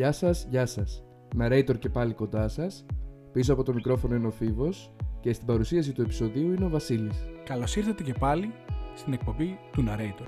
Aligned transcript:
Γεια 0.00 0.12
σας, 0.12 0.46
γεια 0.50 0.66
σας. 0.66 1.04
Με 1.34 1.48
Ρέιτορ 1.48 1.78
και 1.78 1.88
πάλι 1.88 2.14
κοντά 2.14 2.48
σας. 2.48 2.86
Πίσω 3.32 3.52
από 3.52 3.62
το 3.62 3.72
μικρόφωνο 3.74 4.14
είναι 4.14 4.26
ο 4.26 4.30
Φίβος 4.30 4.92
και 5.20 5.32
στην 5.32 5.46
παρουσίαση 5.46 5.92
του 5.92 6.02
επεισοδίου 6.02 6.52
είναι 6.52 6.64
ο 6.64 6.68
Βασίλης. 6.68 7.24
Καλώς 7.44 7.76
ήρθατε 7.76 8.02
και 8.02 8.14
πάλι 8.18 8.52
στην 8.94 9.12
εκπομπή 9.12 9.58
του 9.72 9.84
Narrator. 9.88 10.26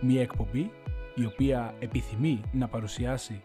Μια 0.00 0.20
εκπομπή 0.20 0.70
η 1.14 1.24
οποία 1.24 1.74
επιθυμεί 1.78 2.40
να 2.52 2.68
παρουσιάσει 2.68 3.42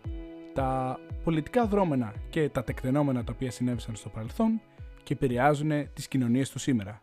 τα 0.54 1.00
πολιτικά 1.24 1.66
δρόμενα 1.66 2.14
και 2.30 2.50
τα 2.50 2.64
τεκτενόμενα 2.64 3.24
τα 3.24 3.32
οποία 3.36 3.52
συνέβησαν 3.52 3.96
στο 3.96 4.10
παρελθόν 4.10 4.62
και 5.04 5.14
επηρεάζουν 5.14 5.72
τις 5.94 6.08
κοινωνίες 6.08 6.50
του 6.50 6.60
σήμερα. 6.60 7.02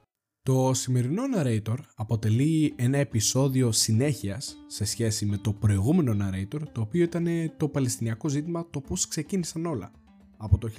Το 0.51 0.75
σημερινό 0.75 1.23
narrator 1.37 1.77
αποτελεί 1.95 2.73
ένα 2.77 2.99
επεισόδιο 2.99 3.73
συνέχειας 3.73 4.57
σε 4.67 4.85
σχέση 4.85 5.27
με 5.27 5.37
το 5.37 5.53
προηγούμενο 5.53 6.17
narrator 6.21 6.61
το 6.73 6.81
οποίο 6.81 7.03
ήταν 7.03 7.27
το 7.57 7.69
παλαιστινιακό 7.69 8.29
ζήτημα 8.29 8.67
το 8.71 8.81
πώς 8.81 9.09
ξεκίνησαν 9.09 9.67
όλα 9.67 9.91
από 10.37 10.59
το 10.59 10.71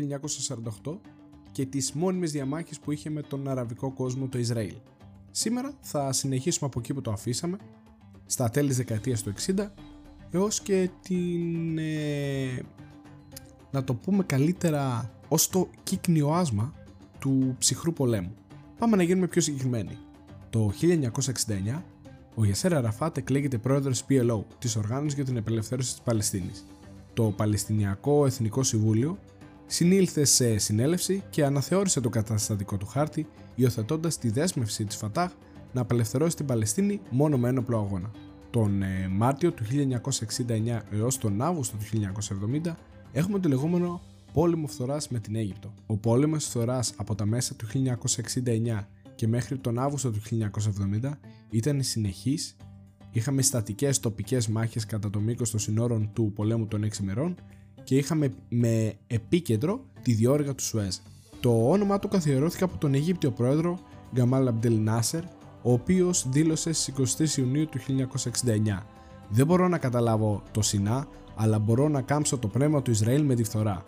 1948 0.84 1.00
και 1.52 1.66
τις 1.66 1.94
μόνιμες 1.94 2.32
διαμάχες 2.32 2.80
που 2.80 2.92
είχε 2.92 3.10
με 3.10 3.22
τον 3.22 3.48
αραβικό 3.48 3.92
κόσμο 3.92 4.28
το 4.28 4.38
Ισραήλ. 4.38 4.76
Σήμερα 5.32 5.74
θα 5.82 6.12
συνεχίσουμε 6.12 6.70
από 6.70 6.80
εκεί 6.80 6.94
που 6.94 7.02
το 7.02 7.12
αφήσαμε 7.12 7.58
στα 8.26 8.50
τέλη 8.50 8.68
της 8.68 8.78
δεκαετίας 8.78 9.24
του 9.24 9.34
60 9.56 9.68
έως 10.32 10.62
και 10.62 10.90
την 11.02 11.78
ε, 11.78 12.64
να 13.72 13.84
το 13.84 13.94
πούμε 13.94 14.24
καλύτερα 14.24 15.12
ως 15.28 15.50
το 15.50 15.70
κύκνιο 15.84 16.30
άσμα 16.30 16.74
του 17.20 17.56
ψυχρού 17.60 17.94
πολέμου. 17.94 18.36
Πάμε 18.78 18.96
να 18.96 19.04
γίνουμε 19.04 19.28
πιο 19.28 19.42
συγκεκριμένοι. 19.42 19.98
Το 20.50 20.72
1969, 21.76 21.84
ο 22.36 22.46
Γιασέρ 22.46 22.74
Αραφάτ 22.74 23.18
εκλέγεται 23.18 23.58
πρόεδρος 23.58 24.06
PLO, 24.10 24.44
της 24.60 24.76
Οργάνωσης 24.76 25.14
για 25.14 25.26
την 25.26 25.38
Απελευθέρωση 25.38 25.92
της 25.92 26.02
Παλαιστίνης. 26.02 26.66
Το 27.14 27.24
Παλαιστινιακό 27.24 28.26
Εθνικό 28.26 28.64
Συμβούλιο 28.64 29.18
συνήλθε 29.66 30.26
σε 30.26 30.58
συνέλευση 30.58 31.24
και 31.30 31.46
αναθεώρησε 31.46 32.02
το 32.02 32.10
καταστατικό 32.10 32.78
του 32.78 32.86
χάρτη, 32.86 33.28
υιοθετώντας 33.56 34.18
τη 34.18 34.30
δέσμευση 34.30 34.86
της 34.86 34.96
Φατάχ 34.96 35.32
να 35.74 35.82
απελευθερώσει 35.82 36.36
την 36.36 36.46
Παλαιστίνη 36.46 37.02
μόνο 37.10 37.38
με 37.38 37.50
ένοπλο 37.50 37.78
αγώνα. 37.78 38.12
Τον 38.50 38.82
ε, 38.82 39.08
Μάρτιο 39.12 39.52
του 39.52 39.64
1969 40.48 40.80
έως 40.92 41.18
τον 41.18 41.42
Αύγουστο 41.42 41.78
του 41.78 42.12
1970 42.66 42.72
έχουμε 43.12 43.40
το 43.40 43.50
λεγόμενο 43.50 44.02
πόλεμο 44.36 44.68
φθοράς 44.68 45.08
με 45.08 45.20
την 45.20 45.36
Αίγυπτο. 45.36 45.74
Ο 45.86 45.98
πόλεμος 45.98 46.46
φθοράς 46.46 46.94
από 46.96 47.16
τα 47.16 47.26
μέσα 47.26 47.56
του 47.56 47.68
1969 47.68 48.88
και 49.16 49.28
μέχρι 49.28 49.58
τον 49.58 49.80
Αύγουστο 49.80 50.12
του 50.12 50.22
1970 51.02 51.12
ήταν 51.50 51.84
συνεχής. 51.84 52.56
Είχαμε 53.12 53.42
στατικές 53.42 54.00
τοπικές 54.00 54.48
μάχες 54.48 54.86
κατά 54.86 55.10
το 55.10 55.20
μήκος 55.20 55.50
των 55.50 55.60
συνόρων 55.60 56.10
του 56.14 56.32
πολέμου 56.36 56.68
των 56.68 56.84
6 56.84 57.00
ημερών 57.02 57.36
και 57.84 57.96
είχαμε 57.96 58.34
με 58.50 58.94
επίκεντρο 59.08 59.86
τη 60.02 60.14
διόρυγα 60.14 60.56
του 60.56 60.64
Σουέζ. 60.64 60.96
Το 61.40 61.70
όνομα 61.70 62.00
του 62.00 62.08
καθιερώθηκε 62.08 62.64
από 62.64 62.78
τον 62.78 62.94
Αιγύπτιο 62.94 63.32
πρόεδρο 63.32 63.80
Γκαμάλ 64.14 64.48
Αμπτελ 64.48 64.80
Νάσερ, 64.80 65.24
ο 65.62 65.72
οποίος 65.72 66.30
δήλωσε 66.30 66.72
στις 66.74 67.18
23 67.18 67.38
Ιουνίου 67.38 67.66
του 67.66 67.80
1969. 67.80 68.86
Δεν 69.30 69.46
μπορώ 69.46 69.68
να 69.68 69.78
καταλάβω 69.78 70.44
το 70.52 70.62
Σινά, 70.62 71.08
αλλά 71.36 71.60
μπορώ 71.60 71.88
να 71.88 72.02
κάμψω 72.02 72.38
το 72.38 72.48
πνεύμα 72.48 72.82
του 72.82 72.92
Ισραήλ 72.92 73.24
με 73.24 73.36
τη 73.36 73.44
φθορά. 73.44 73.84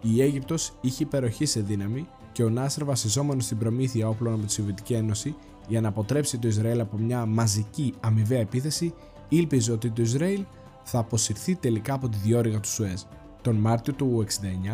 Η 0.00 0.22
Αίγυπτος 0.22 0.72
είχε 0.80 1.02
υπεροχή 1.02 1.44
σε 1.44 1.60
δύναμη 1.60 2.08
και 2.32 2.44
ο 2.44 2.50
Νάσερ 2.50 2.84
βασιζόμενος 2.84 3.44
στην 3.44 3.58
προμήθεια 3.58 4.08
όπλων 4.08 4.34
από 4.34 4.46
τη 4.46 4.52
Σοβιετική 4.52 4.92
Ένωση 4.92 5.34
για 5.68 5.80
να 5.80 5.88
αποτρέψει 5.88 6.38
το 6.38 6.48
Ισραήλ 6.48 6.80
από 6.80 6.96
μια 6.96 7.26
μαζική 7.26 7.94
αμοιβαία 8.00 8.40
επίθεση, 8.40 8.94
ήλπιζε 9.28 9.72
ότι 9.72 9.90
το 9.90 10.02
Ισραήλ 10.02 10.44
θα 10.84 10.98
αποσυρθεί 10.98 11.54
τελικά 11.54 11.94
από 11.94 12.08
τη 12.08 12.16
διόρυγα 12.16 12.60
του 12.60 12.68
Σουέζ. 12.68 13.02
Τον 13.42 13.56
Μάρτιο 13.56 13.92
του 13.92 14.24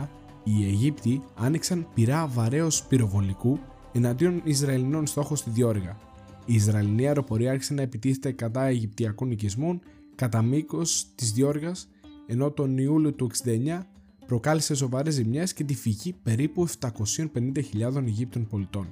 1969, 0.02 0.08
οι 0.44 0.64
Αιγύπτιοι 0.64 1.22
άνοιξαν 1.34 1.86
πυρά 1.94 2.26
βαρέως 2.26 2.84
πυροβολικού 2.84 3.58
εναντίον 3.92 4.40
Ισραηλινών 4.44 5.06
στόχων 5.06 5.36
στη 5.36 5.50
διόρυγα. 5.50 5.96
Η 6.44 6.54
Ισραηλινή 6.54 7.06
αεροπορία 7.06 7.50
άρχισε 7.50 7.74
να 7.74 7.82
επιτίθεται 7.82 8.32
κατά 8.32 8.62
Αιγυπτιακών 8.64 9.30
οικισμών 9.30 9.80
κατά 10.14 10.42
μήκος 10.42 11.06
της 11.14 11.32
διόρυγας, 11.32 11.88
ενώ 12.26 12.50
τον 12.50 12.78
Ιούλιο 12.78 13.12
του 13.12 13.30
1969 13.44 13.86
προκάλεσε 14.26 14.74
σοβαρές 14.74 15.14
ζημιές 15.14 15.52
και 15.52 15.64
τη 15.64 15.74
φυγή 15.74 16.12
περίπου 16.22 16.68
750.000 16.68 17.96
Αιγύπτων 17.96 18.46
πολιτών. 18.46 18.88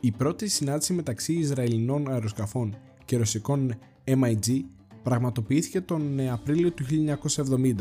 Η 0.00 0.10
πρώτη 0.10 0.48
συνάντηση 0.48 0.92
μεταξύ 0.92 1.32
Ισραηλινών 1.32 2.10
αεροσκαφών 2.10 2.76
και 3.04 3.16
ρωσικών 3.16 3.74
MIG 4.04 4.60
πραγματοποιήθηκε 5.02 5.80
τον 5.80 6.20
Απρίλιο 6.30 6.72
του 6.72 6.84
1970, 6.84 7.72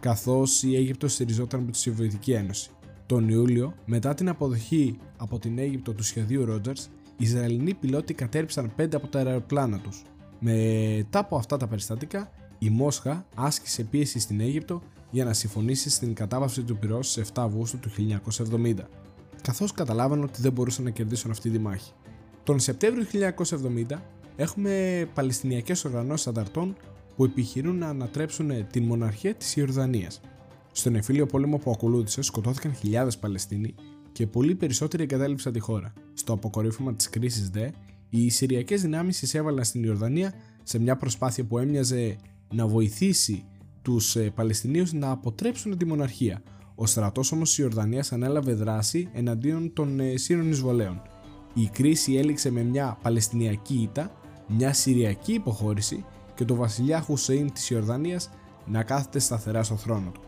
καθώς 0.00 0.62
η 0.62 0.76
Αίγυπτος 0.76 1.12
στηριζόταν 1.12 1.60
με 1.60 1.70
τη 1.70 1.78
Σοβιετική 1.78 2.32
Ένωση. 2.32 2.70
Τον 3.06 3.28
Ιούλιο, 3.28 3.74
μετά 3.84 4.14
την 4.14 4.28
αποδοχή 4.28 4.98
από 5.16 5.38
την 5.38 5.58
Αίγυπτο 5.58 5.92
του 5.92 6.02
σχεδίου 6.02 6.46
Rogers, 6.48 6.86
οι 7.16 7.24
Ισραηλινοί 7.24 7.74
πιλότοι 7.74 8.14
κατέρριψαν 8.14 8.72
5 8.76 8.94
από 8.94 9.06
τα 9.06 9.18
αεροπλάνα 9.18 9.78
τους. 9.78 10.02
Μετά 10.38 11.18
από 11.18 11.36
αυτά 11.36 11.56
τα 11.56 11.66
περιστατικά, 11.66 12.30
η 12.62 12.70
Μόσχα 12.70 13.26
άσκησε 13.34 13.82
πίεση 13.82 14.18
στην 14.18 14.40
Αίγυπτο 14.40 14.82
για 15.10 15.24
να 15.24 15.32
συμφωνήσει 15.32 15.90
στην 15.90 16.14
κατάβαση 16.14 16.62
του 16.62 16.76
πυρός 16.76 17.10
στις 17.10 17.28
7 17.28 17.42
Αυγούστου 17.42 17.78
του 17.78 17.90
1970, 18.50 18.74
καθώς 19.42 19.72
καταλάβαν 19.72 20.22
ότι 20.22 20.42
δεν 20.42 20.52
μπορούσαν 20.52 20.84
να 20.84 20.90
κερδίσουν 20.90 21.30
αυτή 21.30 21.50
τη 21.50 21.58
μάχη. 21.58 21.92
Τον 22.42 22.60
Σεπτέμβριο 22.60 23.04
του 23.04 23.44
1970 23.90 23.96
έχουμε 24.36 25.06
Παλαιστινιακές 25.14 25.84
οργανώσεις 25.84 26.26
ανταρτών 26.26 26.76
που 27.16 27.24
επιχειρούν 27.24 27.78
να 27.78 27.88
ανατρέψουν 27.88 28.66
την 28.70 28.84
μοναρχία 28.84 29.34
της 29.34 29.56
Ιορδανίας. 29.56 30.20
Στον 30.72 30.94
εμφύλιο 30.94 31.26
πόλεμο 31.26 31.58
που 31.58 31.70
ακολούθησε 31.70 32.22
σκοτώθηκαν 32.22 32.74
χιλιάδες 32.74 33.18
Παλαιστίνοι 33.18 33.74
και 34.12 34.26
πολύ 34.26 34.54
περισσότεροι 34.54 35.02
εγκατέλειψαν 35.02 35.52
τη 35.52 35.58
χώρα. 35.58 35.92
Στο 36.14 36.32
αποκορύφωμα 36.32 36.94
της 36.94 37.10
κρίσης 37.10 37.50
δε, 37.50 37.68
οι 38.08 38.28
Συριακές 38.28 38.82
δυνάμεις 38.82 39.22
εισέβαλαν 39.22 39.64
στην 39.64 39.84
Ιορδανία 39.84 40.34
σε 40.62 40.78
μια 40.78 40.96
προσπάθεια 40.96 41.44
που 41.44 41.58
έμοιαζε 41.58 42.16
να 42.52 42.66
βοηθήσει 42.66 43.44
τους 43.82 44.16
ε, 44.16 44.30
Παλαιστινίους 44.30 44.92
να 44.92 45.10
αποτρέψουν 45.10 45.78
τη 45.78 45.84
μοναρχία. 45.84 46.42
Ο 46.74 46.86
στρατός 46.86 47.32
όμως 47.32 47.48
της 47.48 47.58
Ιορδανίας 47.58 48.12
ανέλαβε 48.12 48.54
δράση 48.54 49.08
εναντίον 49.12 49.72
των 49.72 50.00
ε, 50.00 50.16
Σύρων 50.16 50.50
εισβολέων. 50.50 51.02
Η 51.54 51.70
κρίση 51.72 52.14
έληξε 52.14 52.50
με 52.50 52.62
μια 52.62 52.98
Παλαιστινιακή 53.02 53.74
ήττα, 53.74 54.12
μια 54.46 54.72
Συριακή 54.72 55.32
υποχώρηση 55.32 56.04
και 56.34 56.44
το 56.44 56.54
βασιλιά 56.54 57.00
Χουσέιν 57.00 57.52
της 57.52 57.70
Ιορδανίας 57.70 58.30
να 58.66 58.82
κάθεται 58.82 59.18
σταθερά 59.18 59.62
στο 59.62 59.76
θρόνο 59.76 60.10
του. 60.10 60.20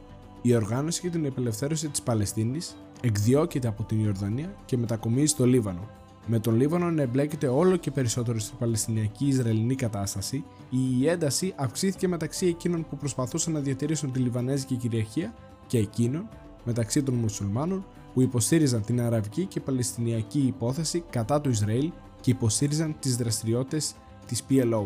Η 0.42 0.54
οργάνωση 0.54 1.00
για 1.02 1.10
την 1.10 1.26
απελευθέρωση 1.26 1.88
της 1.88 2.02
Παλαιστίνης 2.02 2.76
εκδιώκεται 3.00 3.68
από 3.68 3.82
την 3.82 4.04
Ιορδανία 4.04 4.54
και 4.64 4.76
μετακομίζει 4.76 5.26
στο 5.26 5.46
Λίβανο, 5.46 5.88
με 6.26 6.38
τον 6.38 6.56
Λίβανο 6.56 6.90
να 6.90 7.02
εμπλέκεται 7.02 7.46
όλο 7.46 7.76
και 7.76 7.90
περισσότερο 7.90 8.38
στην 8.38 8.58
Παλαιστινιακή 8.58 9.26
Ισραηλινή 9.26 9.74
κατάσταση, 9.74 10.44
η 10.70 11.08
ένταση 11.08 11.52
αυξήθηκε 11.56 12.08
μεταξύ 12.08 12.46
εκείνων 12.46 12.86
που 12.90 12.96
προσπαθούσαν 12.96 13.52
να 13.52 13.60
διατηρήσουν 13.60 14.12
τη 14.12 14.18
Λιβανέζικη 14.18 14.76
κυριαρχία 14.76 15.34
και 15.66 15.78
εκείνων, 15.78 16.28
μεταξύ 16.64 17.02
των 17.02 17.14
μουσουλμάνων, 17.14 17.84
που 18.14 18.20
υποστήριζαν 18.20 18.82
την 18.82 19.00
αραβική 19.00 19.44
και 19.44 19.60
παλαιστινιακή 19.60 20.40
υπόθεση 20.40 21.04
κατά 21.10 21.40
του 21.40 21.50
Ισραήλ 21.50 21.90
και 22.20 22.30
υποστήριζαν 22.30 22.96
τις 22.98 23.16
δραστηριότητες 23.16 23.94
της 24.26 24.44
PLO. 24.48 24.84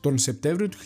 Τον 0.00 0.18
Σεπτέμβριο 0.18 0.68
του 0.68 0.78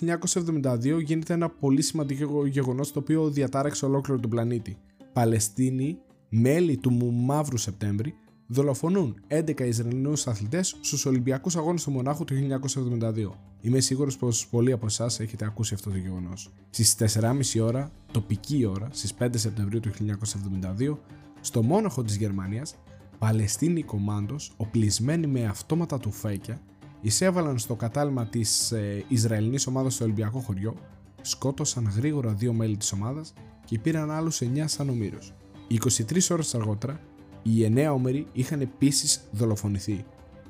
1972 0.45 1.03
γίνεται 1.05 1.35
ένα 1.35 1.49
πολύ 1.49 1.83
σημαντικό 1.83 2.47
γεγονός 2.47 2.93
το 2.93 2.99
οποίο 2.99 3.29
διατάραξε 3.31 3.85
ολόκληρο 3.85 4.21
τον 4.21 4.31
πλανήτη. 4.31 4.77
Παλαιστίνοι, 5.13 5.99
μέλη 6.29 6.77
του 6.77 7.13
Μαύρου 7.13 7.57
Σεπτέμβρη, 7.57 8.15
δολοφονούν 8.51 9.21
11 9.29 9.61
Ισραηλινούς 9.61 10.27
αθλητές 10.27 10.77
στους 10.81 11.07
Ολυμπιακούς 11.07 11.57
Αγώνες 11.57 11.83
του 11.83 11.91
Μονάχου 11.91 12.25
του 12.25 12.35
1972. 12.35 13.31
Είμαι 13.61 13.81
σίγουρος 13.81 14.17
πως 14.17 14.47
πολλοί 14.47 14.73
από 14.73 14.87
εσάς 14.87 15.21
έχετε 15.21 15.45
ακούσει 15.45 15.75
αυτό 15.75 15.91
το 15.91 15.97
γεγονός. 15.97 16.53
Στις 16.71 16.95
4.30 16.95 17.61
ώρα, 17.63 17.91
τοπική 18.13 18.65
ώρα, 18.65 18.89
στις 18.93 19.15
5 19.15 19.39
Σεπτεμβρίου 19.39 19.81
του 19.81 19.91
1972, 19.91 20.99
στο 21.41 21.63
Μόναχο 21.63 22.03
της 22.03 22.17
Γερμανίας, 22.17 22.75
Παλαιστίνοι 23.19 23.83
κομμάντος, 23.83 24.53
οπλισμένοι 24.57 25.27
με 25.27 25.45
αυτόματα 25.45 25.99
του 25.99 26.11
φέκια, 26.11 26.61
εισέβαλαν 27.01 27.59
στο 27.59 27.75
κατάλημα 27.75 28.27
της 28.27 28.73
ε, 28.73 29.05
Ισραηλινής 29.09 29.67
ομάδας 29.67 29.95
στο 29.95 30.05
Ολυμπιακό 30.05 30.39
χωριό, 30.39 30.75
σκότωσαν 31.21 31.93
γρήγορα 31.97 32.33
δύο 32.33 32.53
μέλη 32.53 32.77
της 32.77 32.93
ομάδας 32.93 33.33
και 33.65 33.79
πήραν 33.79 34.11
άλλους 34.11 34.41
9 34.41 34.63
σαν 34.65 34.89
ομήρους. 34.89 35.33
23 35.69 36.31
ώρες 36.31 36.55
αργότερα, 36.55 37.01
οι 37.43 37.73
9 37.75 37.91
όμεροι 37.93 38.27
είχαν 38.33 38.61
επίσης 38.61 39.21
δολοφονηθεί. 39.33 40.05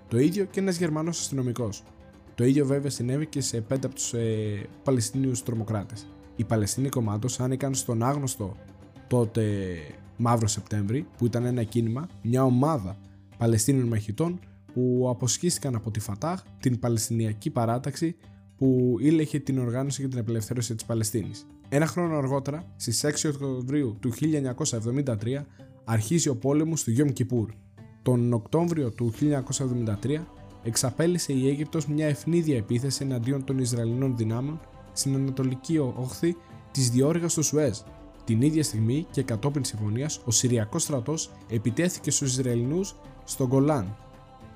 Το 0.09 0.19
ίδιο 0.19 0.45
και 0.45 0.61
ένας 0.61 0.79
Γερμανός 0.79 1.21
αστυνομικός. 1.21 1.83
Το 2.35 2.45
ίδιο 2.45 2.67
βέβαια 2.67 2.91
συνέβη 2.91 3.27
και 3.27 3.41
σε 3.41 3.65
5 3.69 3.77
από 3.85 3.95
τους 3.95 4.13
ε, 4.13 4.67
Παλαιστίνιους 4.83 5.43
τρομοκράτες. 5.43 6.07
Οι 6.37 6.45
Παλαιστίνοι 6.45 6.89
κομμάτως 6.89 7.41
άνοικαν 7.41 7.75
στον 7.75 8.03
άγνωστο 8.03 8.57
τότε 9.09 9.77
Μαύρο 10.17 10.47
Σεπτέμβρη, 10.47 11.07
που 11.17 11.27
ήταν 11.27 11.45
ένα 11.45 11.63
κίνημα, 11.63 12.09
μια 12.23 12.45
ομάδα 12.45 12.97
Παλαιστίνιων 13.39 13.87
μαχητών 13.87 14.41
που 14.73 15.07
αποσχίστηκαν 15.11 15.75
από 15.75 15.91
τη 15.91 16.01
Φατάχ, 16.01 16.43
την 16.61 16.79
Παλαιστινιακή 16.79 17.51
παράταξη 17.51 18.17
που 18.57 18.97
ήλεγχε 19.01 19.39
την 19.39 19.59
οργάνωση 19.59 20.01
για 20.01 20.11
την 20.11 20.19
απελευθέρωση 20.19 20.75
της 20.75 20.85
Παλαιστίνης. 20.85 21.47
Ένα 21.69 21.87
χρόνο 21.87 22.17
αργότερα, 22.17 22.65
στις 22.77 23.05
6 23.05 23.29
Οκτωβρίου 23.29 23.97
του 24.01 24.13
1973, 24.13 25.47
αρχίζει 25.91 26.29
ο 26.29 26.37
πόλεμος 26.37 26.83
του 26.83 26.91
Γιόμ 26.91 27.09
Κιπούρ. 27.09 27.51
Τον 28.03 28.33
Οκτώβριο 28.33 28.91
του 28.91 29.13
1973 29.13 30.27
εξαπέλυσε 30.63 31.33
η 31.33 31.49
Αίγυπτος 31.49 31.87
μια 31.87 32.07
ευνίδια 32.07 32.57
επίθεση 32.57 33.05
εναντίον 33.05 33.45
των 33.45 33.59
Ισραηλινών 33.59 34.17
δυνάμεων 34.17 34.61
στην 34.93 35.15
ανατολική 35.15 35.79
όχθη 35.79 36.37
της 36.71 36.91
διόρυγας 36.91 37.35
του 37.35 37.43
Σουέζ. 37.43 37.79
Την 38.25 38.43
ίδια 38.43 38.63
στιγμή 38.63 39.07
και 39.11 39.23
κατόπιν 39.23 39.65
συμφωνίας, 39.65 40.21
ο 40.25 40.31
Συριακός 40.31 40.83
στρατός 40.83 41.31
επιτέθηκε 41.49 42.11
στους 42.11 42.31
Ισραηλινούς 42.31 42.97
στον 43.25 43.47
Γκολάν. 43.47 43.97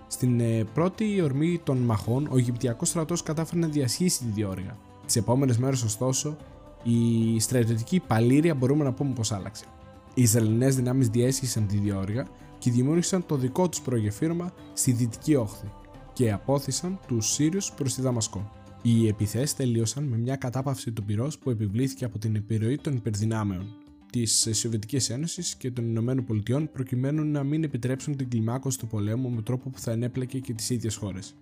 Στην 0.06 0.40
ε, 0.40 0.64
πρώτη 0.74 1.20
ορμή 1.20 1.60
των 1.64 1.78
μαχών, 1.78 2.28
ο 2.30 2.36
Αιγυπτιακός 2.36 2.88
στρατός 2.88 3.22
κατάφερε 3.22 3.60
να 3.60 3.66
διασχίσει 3.66 4.18
τη 4.18 4.30
διόρυγα. 4.30 4.78
Τις 5.06 5.16
επόμενες 5.16 5.58
μέρες 5.58 5.82
ωστόσο, 5.82 6.36
η 6.82 7.40
στρατιωτική 7.40 8.00
παλήρια 8.06 8.54
μπορούμε 8.54 8.84
να 8.84 8.92
πούμε 8.92 9.12
πως 9.12 9.32
άλλαξε. 9.32 9.64
Οι 10.14 10.22
Ισραηλινές 10.22 10.76
δυνάμεις 10.76 11.08
διέσχισαν 11.08 11.66
τη 11.66 11.76
διόρυγα 11.76 12.26
και 12.58 12.70
δημιούργησαν 12.70 13.26
το 13.26 13.36
δικό 13.36 13.68
τους 13.68 13.80
προγεφύρωμα 13.80 14.52
στη 14.72 14.92
δυτική 14.92 15.34
όχθη 15.34 15.66
και 16.12 16.32
απόθυσαν 16.32 16.98
τους 17.06 17.32
Σύριους 17.32 17.72
προς 17.72 17.94
τη 17.94 18.02
Δαμασκό. 18.02 18.50
Οι 18.82 19.08
επιθέσεις 19.08 19.54
τελείωσαν 19.54 20.04
με 20.04 20.16
μια 20.16 20.36
κατάπαυση 20.36 20.92
του 20.92 21.04
πυρός 21.04 21.38
που 21.38 21.50
επιβλήθηκε 21.50 22.04
από 22.04 22.18
την 22.18 22.36
επιρροή 22.36 22.78
των 22.78 22.94
υπερδυνάμεων 22.96 23.74
της 24.12 24.48
Σοβιετικής 24.52 25.10
Ένωσης 25.10 25.54
και 25.54 25.70
των 25.70 25.84
Ηνωμένων 25.84 26.24
Πολιτειών 26.24 26.70
προκειμένου 26.72 27.24
να 27.24 27.42
μην 27.42 27.64
επιτρέψουν 27.64 28.16
την 28.16 28.28
κλιμάκωση 28.28 28.78
του 28.78 28.86
πολέμου 28.86 29.30
με 29.30 29.42
τρόπο 29.42 29.70
που 29.70 29.78
θα 29.78 29.90
ενέπλεκε 29.90 30.38
και 30.38 30.52
τις 30.52 30.70
ίδιες 30.70 30.96
χώρες. 30.96 31.34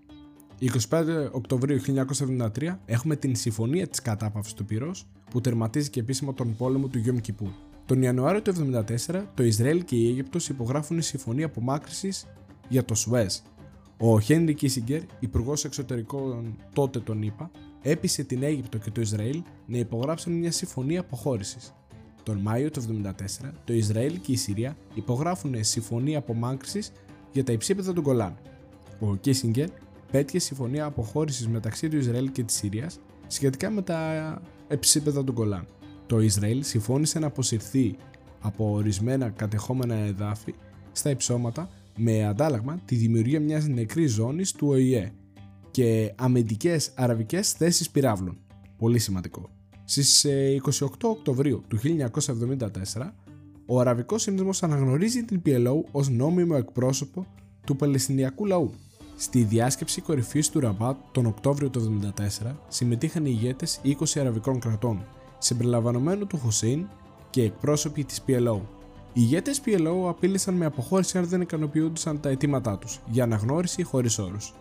25 0.88 1.28
Οκτωβρίου 1.32 1.80
1973 1.80 2.78
έχουμε 2.84 3.16
την 3.16 3.36
Συμφωνία 3.36 3.88
της 3.88 4.02
Κατάπαυσης 4.02 4.54
του 4.54 4.64
Πυρός 4.64 5.06
που 5.30 5.40
τερματίζει 5.40 5.90
και 5.90 6.00
επίσημα 6.00 6.34
τον 6.34 6.56
πόλεμο 6.56 6.88
του 6.88 6.98
Γιώμ 6.98 7.16
Κιπούρ. 7.18 7.48
Τον 7.90 8.02
Ιανουάριο 8.02 8.42
του 8.42 8.52
1974 9.08 9.22
το 9.34 9.42
Ισραήλ 9.42 9.84
και 9.84 9.96
η 9.96 10.08
Αίγυπτος 10.08 10.48
υπογράφουν 10.48 11.02
συμφωνία 11.02 11.46
απομάκρυσης 11.46 12.26
για 12.68 12.84
το 12.84 12.94
Σουέζ 12.94 13.38
ο 13.98 14.20
Χένρι 14.20 14.54
Κίσιγκερ, 14.54 15.00
υπουργός 15.20 15.64
εξωτερικών 15.64 16.56
τότε 16.74 17.00
τον 17.00 17.22
ΗΠΑ, 17.22 17.50
έπεισε 17.82 18.24
την 18.24 18.42
Αίγυπτο 18.42 18.78
και 18.78 18.90
το 18.90 19.00
Ισραήλ 19.00 19.42
να 19.66 19.78
υπογράψουν 19.78 20.32
μια 20.32 20.52
συμφωνία 20.52 21.00
αποχώρησης. 21.00 21.74
Τον 22.22 22.38
Μάιο 22.38 22.70
του 22.70 22.82
1974, 22.82 23.52
το 23.64 23.72
Ισραήλ 23.72 24.20
και 24.20 24.32
η 24.32 24.36
Συρία 24.36 24.76
υπογράφουν 24.94 25.64
συμφωνία 25.64 26.18
απομάκρυσης 26.18 26.92
για 27.32 27.44
τα 27.44 27.52
υψίπεδα 27.52 27.92
του 27.92 28.00
Γκολάν. 28.00 28.36
Ο 29.00 29.16
Κίσιγκερ 29.16 29.68
πέτυχε 30.10 30.38
συμφωνία 30.38 30.84
αποχώρησης 30.84 31.48
μεταξύ 31.48 31.88
του 31.88 31.96
Ισραήλ 31.96 32.32
και 32.32 32.42
της 32.42 32.56
Συρίας 32.56 33.00
σχετικά 33.26 33.70
με 33.70 33.82
τα 33.82 34.42
υψίπεδα 34.70 35.24
του 35.24 35.32
Γκολάν. 35.32 35.66
Το 36.10 36.20
Ισραήλ 36.20 36.62
συμφώνησε 36.62 37.18
να 37.18 37.26
αποσυρθεί 37.26 37.96
από 38.40 38.70
ορισμένα 38.70 39.28
κατεχόμενα 39.28 39.94
εδάφη 39.94 40.54
στα 40.92 41.10
υψώματα 41.10 41.70
με 41.96 42.26
αντάλλαγμα 42.26 42.80
τη 42.84 42.94
δημιουργία 42.94 43.40
μιας 43.40 43.66
νεκρής 43.66 44.12
ζώνης 44.12 44.52
του 44.52 44.66
ΟΗΕ 44.68 45.12
και 45.70 46.12
αμυντικές 46.16 46.92
αραβικές 46.94 47.52
θέσεις 47.52 47.90
πυράβλων. 47.90 48.38
Πολύ 48.76 48.98
σημαντικό. 48.98 49.48
Στις 49.84 50.26
28 50.26 50.28
ε, 50.30 51.06
Οκτωβρίου 51.06 51.64
του 51.68 51.78
1974, 51.78 53.12
ο 53.66 53.80
Αραβικός 53.80 54.22
Σύνδεσμος 54.22 54.62
αναγνωρίζει 54.62 55.24
την 55.24 55.42
PLO 55.46 55.82
ως 55.90 56.08
νόμιμο 56.08 56.54
εκπρόσωπο 56.58 57.26
του 57.66 57.76
Παλαιστινιακού 57.76 58.46
λαού. 58.46 58.70
Στη 59.16 59.42
διάσκεψη 59.42 60.00
κορυφής 60.00 60.48
του 60.50 60.60
Ραμπάτ 60.60 60.96
τον 61.12 61.26
Οκτώβριο 61.26 61.70
του 61.70 62.00
1974 62.16 62.54
συμμετείχαν 62.68 63.24
οι 63.24 63.36
ηγέτες 63.40 63.80
20 63.84 63.92
αραβικών 64.20 64.60
κρατών, 64.60 65.04
συμπεριλαμβανομένου 65.40 66.26
του 66.26 66.38
Χωσέιν 66.38 66.86
και 67.30 67.42
εκπρόσωποι 67.42 68.04
της 68.04 68.24
PLO. 68.26 68.60
Οι 69.12 69.20
ηγέτες 69.22 69.60
PLO 69.64 70.08
απείλησαν 70.08 70.54
με 70.54 70.64
αποχώρηση 70.64 71.18
αν 71.18 71.26
δεν 71.26 71.40
ικανοποιούνταν 71.40 72.20
τα 72.20 72.28
αιτήματά 72.28 72.78
τους 72.78 73.00
για 73.06 73.24
αναγνώριση 73.24 73.82
χωρίς 73.82 74.18
όρους. 74.18 74.54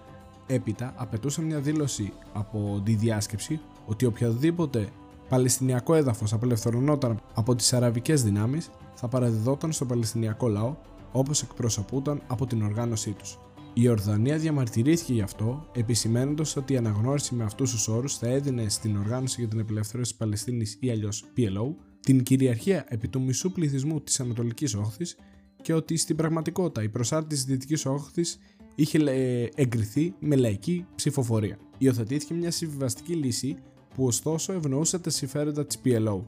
Έπειτα 0.48 0.94
απαιτούσαν 0.96 1.46
μια 1.46 1.60
δήλωση 1.60 2.14
από 2.34 2.82
τη 2.84 2.94
διάσκεψη 2.94 3.60
ότι 3.86 4.06
οποιοδήποτε 4.06 4.90
Παλαιστινιακό 5.30 5.94
έδαφος 5.94 6.34
απελευθερωνόταν 6.34 7.20
από 7.34 7.56
τις 7.56 7.74
αραβικές 7.74 8.24
δυνάμεις 8.24 8.70
θα 8.94 9.08
παραδιδόταν 9.08 9.72
στο 9.72 9.86
Παλαιστινιακό 9.86 10.48
λαό 10.48 10.76
όπως 11.12 11.42
εκπροσωπούταν 11.42 12.22
από 12.28 12.46
την 12.46 12.64
οργάνωσή 12.64 13.12
τους. 13.12 13.38
Η 13.74 13.88
Ορδανία 13.88 14.38
διαμαρτυρήθηκε 14.38 15.14
γι' 15.14 15.22
αυτό, 15.22 15.70
επισημένοντα 15.76 16.44
ότι 16.58 16.74
η 16.74 16.78
αναγνώριση 16.78 17.36
με 17.36 17.44
αυτούς 17.44 17.72
τους 17.72 17.88
όρους 17.88 18.18
θα 18.18 18.28
έδινε 18.28 18.70
στην 18.70 18.98
Οργάνωση 18.98 19.36
για 19.40 19.50
την 19.50 19.60
Απελευθέρωση 19.60 20.10
της 20.10 20.20
Παλαιστίνης 20.20 20.78
ή 20.80 20.90
αλλιώς 20.90 21.24
PLO 21.38 21.76
την 22.00 22.24
κυριαρχία 22.24 22.86
επί 22.88 23.08
του 23.08 23.22
μισού 23.22 23.52
πληθυσμού 23.52 24.02
της 24.02 24.20
Ανατολικής 24.20 24.76
Όχθης 24.76 25.16
και 25.62 25.74
ότι 25.74 25.98
στην 25.98 26.16
πραγματικότητα 26.16 26.84
η 26.84 26.90
προσάρτηση 26.90 27.46
της 27.46 27.52
Δυτικής 27.52 27.86
Όχθης 27.86 28.40
είχε 28.76 28.98
ε, 28.98 29.50
εγκριθεί 29.56 30.14
με 30.20 30.36
λαϊκή 30.36 30.86
ψηφοφορία. 30.96 31.58
Υιοθετήθηκε 31.78 32.34
μια 32.34 32.52
συμβιβαστική 32.52 33.14
λύση 33.14 33.58
που 33.96 34.06
ωστόσο 34.06 34.54
ευνοούσε 34.54 35.00
τα 35.00 35.10
συμφέροντα 35.10 35.66
της 35.66 35.80
PLO. 35.86 36.22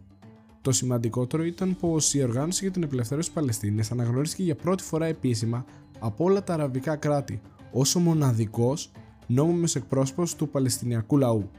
Το 0.62 0.72
σημαντικότερο 0.72 1.44
ήταν 1.44 1.78
πως 1.80 2.14
η 2.14 2.24
οργάνωση 2.24 2.64
για 2.64 2.74
την 2.74 2.84
απελευθέρωση 2.84 3.28
της 3.28 3.38
Παλαιστίνης 3.38 3.92
αναγνωρίστηκε 3.92 4.44
για 4.44 4.56
πρώτη 4.56 4.84
φορά 4.84 5.06
επίσημα 5.06 5.66
από 6.04 6.24
όλα 6.24 6.44
τα 6.44 6.54
αραβικά 6.54 6.96
κράτη 6.96 7.42
ω 7.74 7.82
ο 7.96 8.00
μοναδικός 8.00 8.92
νόμιμος 9.28 9.76
εκπρόσωπος 9.76 10.36
του 10.36 10.50
Παλαιστινιακού 10.50 11.18
λαού. 11.18 11.50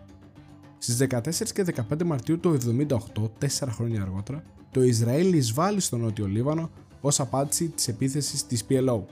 Στις 0.79 0.97
14 0.97 1.53
και 1.53 1.65
15 1.91 2.03
Μαρτίου 2.05 2.41
του 2.41 2.59
1978, 2.89 3.31
4 3.39 3.69
χρόνια 3.71 4.03
αργότερα, 4.03 4.43
το 4.71 4.83
Ισραήλ 4.83 5.33
εισβάλλει 5.33 5.81
στο 5.81 5.97
Νότιο 5.97 6.27
Λίβανο 6.27 6.71
ως 7.01 7.21
απάντηση 7.21 7.69
της 7.69 7.89
επίθεσης 7.89 8.47
της 8.47 8.65
PLO. 8.69 9.03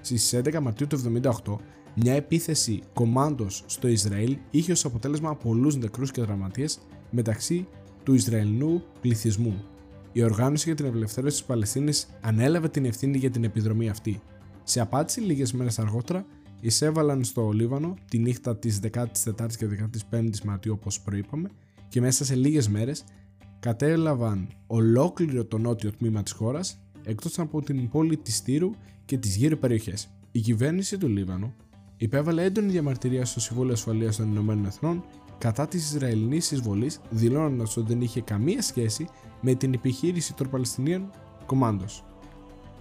Στις 0.00 0.32
11 0.32 0.60
Μαρτίου 0.60 0.86
του 0.86 0.98
1978, 0.98 1.58
μια 1.94 2.12
επίθεση 2.12 2.82
κομμάντος 2.92 3.62
στο 3.66 3.88
Ισραήλ 3.88 4.36
είχε 4.50 4.72
ως 4.72 4.84
αποτέλεσμα 4.84 5.36
πολλούς 5.36 5.76
νεκρούς 5.76 6.10
και 6.10 6.22
δραματίες 6.22 6.78
μεταξύ 7.10 7.66
του 8.02 8.14
Ισραηλινού 8.14 8.82
πληθυσμού. 9.00 9.64
Η 10.12 10.22
Οργάνωση 10.22 10.64
για 10.66 10.74
την 10.74 10.86
Απελευθέρωση 10.86 11.36
της 11.36 11.46
Παλαιστίνης 11.46 12.08
ανέλαβε 12.20 12.68
την 12.68 12.84
ευθύνη 12.84 13.18
για 13.18 13.30
την 13.30 13.44
επιδρομή 13.44 13.88
αυτή. 13.88 14.20
Σε 14.64 14.80
απάντηση 14.80 15.20
λίγες 15.20 15.52
μέρες 15.52 15.78
αργότερα, 15.78 16.26
εισέβαλαν 16.60 17.24
στο 17.24 17.50
Λίβανο 17.50 17.94
τη 18.08 18.18
νύχτα 18.18 18.56
της 18.56 18.80
14ης 18.92 19.56
και 19.58 19.66
15ης 20.10 20.42
Μαρτίου 20.44 20.72
όπως 20.72 21.00
προείπαμε 21.00 21.48
και 21.88 22.00
μέσα 22.00 22.24
σε 22.24 22.34
λίγες 22.34 22.68
μέρες 22.68 23.04
κατέλαβαν 23.60 24.48
ολόκληρο 24.66 25.44
το 25.44 25.58
νότιο 25.58 25.90
τμήμα 25.90 26.22
της 26.22 26.32
χώρας 26.32 26.78
εκτός 27.04 27.38
από 27.38 27.62
την 27.62 27.88
πόλη 27.88 28.16
της 28.16 28.42
Τύρου 28.42 28.70
και 29.04 29.18
τις 29.18 29.36
γύρω 29.36 29.56
περιοχές. 29.56 30.08
Η 30.30 30.40
κυβέρνηση 30.40 30.98
του 30.98 31.08
Λίβανο 31.08 31.54
υπέβαλε 31.96 32.44
έντονη 32.44 32.70
διαμαρτυρία 32.70 33.24
στο 33.24 33.40
Συμβούλιο 33.40 33.72
Ασφαλείας 33.72 34.16
των 34.16 34.30
Ηνωμένων 34.30 34.66
Εθνών 34.66 35.04
κατά 35.38 35.68
της 35.68 35.92
Ισραηλινής 35.92 36.50
εισβολής 36.50 37.00
δηλώνοντας 37.10 37.76
ότι 37.76 37.92
δεν 37.92 38.00
είχε 38.00 38.20
καμία 38.20 38.62
σχέση 38.62 39.08
με 39.40 39.54
την 39.54 39.72
επιχείρηση 39.72 40.34
των 40.34 40.50
Παλαιστινίων 40.50 41.10
Κομμάντος. 41.46 42.04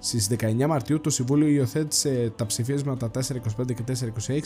Στις 0.06 0.30
19 0.40 0.66
Μαρτίου 0.68 1.02
το 1.02 1.10
Συμβούλιο 1.10 1.48
υιοθέτησε 1.48 2.34
τα 2.36 2.46
ψηφίσματα 2.46 3.12
425 3.14 3.74
και 3.74 3.84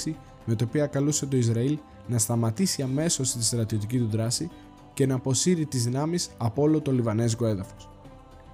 426 0.05 0.13
με 0.45 0.55
το 0.55 0.65
οποία 0.67 0.87
καλούσε 0.87 1.25
το 1.25 1.37
Ισραήλ 1.37 1.77
να 2.07 2.17
σταματήσει 2.17 2.81
αμέσως 2.81 3.31
τη 3.31 3.43
στρατιωτική 3.43 3.97
του 3.97 4.07
δράση 4.07 4.49
και 4.93 5.05
να 5.05 5.15
αποσύρει 5.15 5.65
τις 5.65 5.83
δυνάμεις 5.83 6.29
από 6.37 6.61
όλο 6.61 6.81
το 6.81 6.91
Λιβανέζικο 6.91 7.45
έδαφος. 7.45 7.89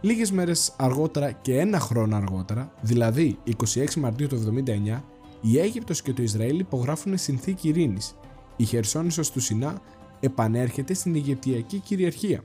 Λίγες 0.02 0.32
μέρες 0.32 0.74
αργότερα 0.78 1.32
και 1.32 1.60
ένα 1.60 1.80
χρόνο 1.80 2.16
αργότερα, 2.16 2.74
δηλαδή 2.82 3.38
26 3.74 3.94
Μαρτίου 3.94 4.28
του 4.28 4.64
1979, 4.66 5.02
η 5.42 5.60
Αίγυπτος 5.60 6.02
και 6.02 6.14
το 6.14 6.22
Ισραήλ 6.22 6.60
υπογράφουν 6.60 7.18
συνθήκη 7.18 7.68
ειρήνης. 7.68 8.16
Η 8.56 8.64
Χερσόνησος 8.64 9.32
του 9.32 9.40
Σινά 9.40 9.82
επανέρχεται 10.20 10.94
στην 10.94 11.16
Αιγυπτιακή 11.16 11.80
κυριαρχία. 11.80 12.44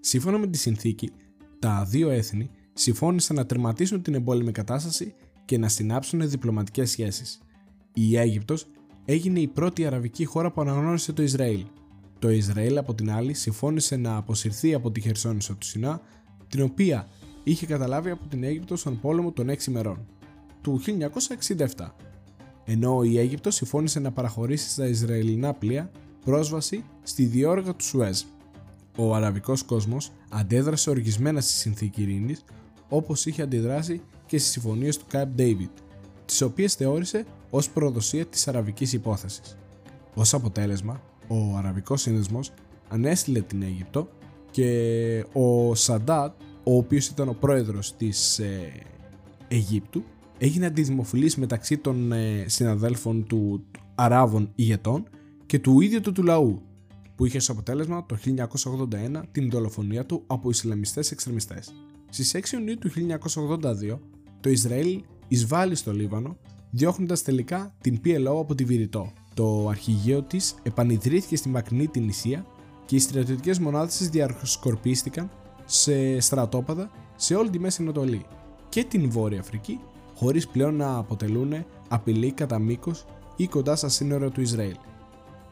Σύμφωνα 0.00 0.38
με 0.38 0.46
τη 0.46 0.58
συνθήκη, 0.58 1.10
τα 1.58 1.84
δύο 1.88 2.10
έθνη 2.10 2.50
συμφώνησαν 2.80 3.36
να 3.36 3.46
τερματίσουν 3.46 4.02
την 4.02 4.14
εμπόλεμη 4.14 4.52
κατάσταση 4.52 5.14
και 5.44 5.58
να 5.58 5.68
συνάψουν 5.68 6.28
διπλωματικές 6.28 6.90
σχέσεις. 6.90 7.40
Η 7.92 8.16
Αίγυπτος 8.16 8.66
έγινε 9.04 9.40
η 9.40 9.46
πρώτη 9.46 9.86
αραβική 9.86 10.24
χώρα 10.24 10.50
που 10.50 10.60
αναγνώρισε 10.60 11.12
το 11.12 11.22
Ισραήλ. 11.22 11.64
Το 12.18 12.30
Ισραήλ 12.30 12.78
από 12.78 12.94
την 12.94 13.10
άλλη 13.10 13.34
συμφώνησε 13.34 13.96
να 13.96 14.16
αποσυρθεί 14.16 14.74
από 14.74 14.90
τη 14.90 15.00
Χερσόνησο 15.00 15.54
του 15.54 15.66
Σινά, 15.66 16.00
την 16.48 16.62
οποία 16.62 17.08
είχε 17.44 17.66
καταλάβει 17.66 18.10
από 18.10 18.26
την 18.26 18.44
Αίγυπτο 18.44 18.76
στον 18.76 19.00
πόλεμο 19.00 19.32
των 19.32 19.50
6 19.50 19.66
ημερών 19.66 20.06
του 20.60 20.80
1967. 21.76 21.94
Ενώ 22.64 23.02
η 23.02 23.18
Αίγυπτος 23.18 23.54
συμφώνησε 23.54 24.00
να 24.00 24.12
παραχωρήσει 24.12 24.70
στα 24.70 24.86
Ισραηλινά 24.86 25.54
πλοία 25.54 25.90
πρόσβαση 26.24 26.84
στη 27.02 27.24
διόργα 27.24 27.74
του 27.74 27.84
Σουέζ. 27.84 28.22
Ο 28.96 29.14
αραβικός 29.14 29.62
κόσμος 29.62 30.12
αντέδρασε 30.28 30.90
οργισμένα 30.90 31.40
στη 31.40 31.52
συνθήκη 31.52 32.02
ειρήνης 32.02 32.44
όπως 32.90 33.26
είχε 33.26 33.42
αντιδράσει 33.42 34.00
και 34.26 34.38
στις 34.38 34.50
συμφωνίες 34.50 34.96
του 34.96 35.04
Camp 35.12 35.40
David, 35.40 35.70
τις 36.24 36.40
οποίες 36.40 36.74
θεώρησε 36.74 37.24
ως 37.50 37.70
προδοσία 37.70 38.26
της 38.26 38.48
αραβικής 38.48 38.92
υπόθεσης. 38.92 39.58
Ω 40.14 40.22
αποτέλεσμα, 40.32 41.02
ο 41.28 41.56
Αραβικός 41.56 42.00
Σύνδεσμος 42.00 42.52
ανέστηλε 42.88 43.40
την 43.40 43.62
Αίγυπτο 43.62 44.08
και 44.50 45.24
ο 45.32 45.74
Σαντάτ, 45.74 46.34
ο 46.64 46.76
οποίος 46.76 47.06
ήταν 47.06 47.28
ο 47.28 47.36
πρόεδρος 47.40 47.96
της 47.96 48.38
ε, 48.38 48.72
Αιγύπτου, 49.48 50.04
έγινε 50.38 50.66
αντιδημοφιλής 50.66 51.36
μεταξύ 51.36 51.78
των 51.78 52.12
ε, 52.12 52.44
συναδέλφων 52.46 53.26
του 53.26 53.64
Αράβων 53.94 54.52
ηγετών 54.54 55.08
και 55.46 55.58
του 55.58 55.80
ίδιου 55.80 56.00
του, 56.00 56.12
του 56.12 56.22
λαού, 56.22 56.62
που 57.14 57.26
είχε 57.26 57.36
ως 57.36 57.50
αποτέλεσμα 57.50 58.06
το 58.06 58.16
1981 58.36 59.22
την 59.32 59.50
δολοφονία 59.50 60.06
του 60.06 60.22
από 60.26 60.50
Ισλαμιστές 60.50 61.10
εξτρεμιστές. 61.10 61.72
Στις 62.10 62.34
6 62.34 62.52
Ιουνίου 62.52 62.78
του 62.78 62.90
1982, 62.90 63.98
το 64.40 64.50
Ισραήλ 64.50 65.02
εισβάλλει 65.28 65.74
στο 65.74 65.92
Λίβανο, 65.92 66.36
διώχνοντας 66.70 67.22
τελικά 67.22 67.74
την 67.80 68.00
PLO 68.04 68.36
από 68.38 68.54
τη 68.54 68.64
Βηρητό. 68.64 69.12
Το 69.34 69.68
αρχηγείο 69.68 70.22
της 70.22 70.54
επανειδρύθηκε 70.62 71.36
στη 71.36 71.48
μακρινή 71.48 71.88
την 71.88 72.08
Ισία 72.08 72.46
και 72.86 72.96
οι 72.96 72.98
στρατιωτικές 72.98 73.58
μονάδες 73.58 73.96
της 73.96 74.08
διασκορπίστηκαν 74.08 75.30
σε 75.64 76.20
στρατόπαδα 76.20 76.90
σε 77.16 77.34
όλη 77.34 77.50
τη 77.50 77.58
Μέση 77.58 77.82
Ανατολή 77.82 78.24
και 78.68 78.84
την 78.84 79.10
Βόρεια 79.10 79.40
Αφρική, 79.40 79.80
χωρίς 80.14 80.48
πλέον 80.48 80.74
να 80.74 80.96
αποτελούν 80.96 81.64
απειλή 81.88 82.32
κατά 82.32 82.58
μήκος 82.58 83.04
ή 83.36 83.46
κοντά 83.46 83.76
στα 83.76 83.88
σύνορα 83.88 84.30
του 84.30 84.40
Ισραήλ. 84.40 84.76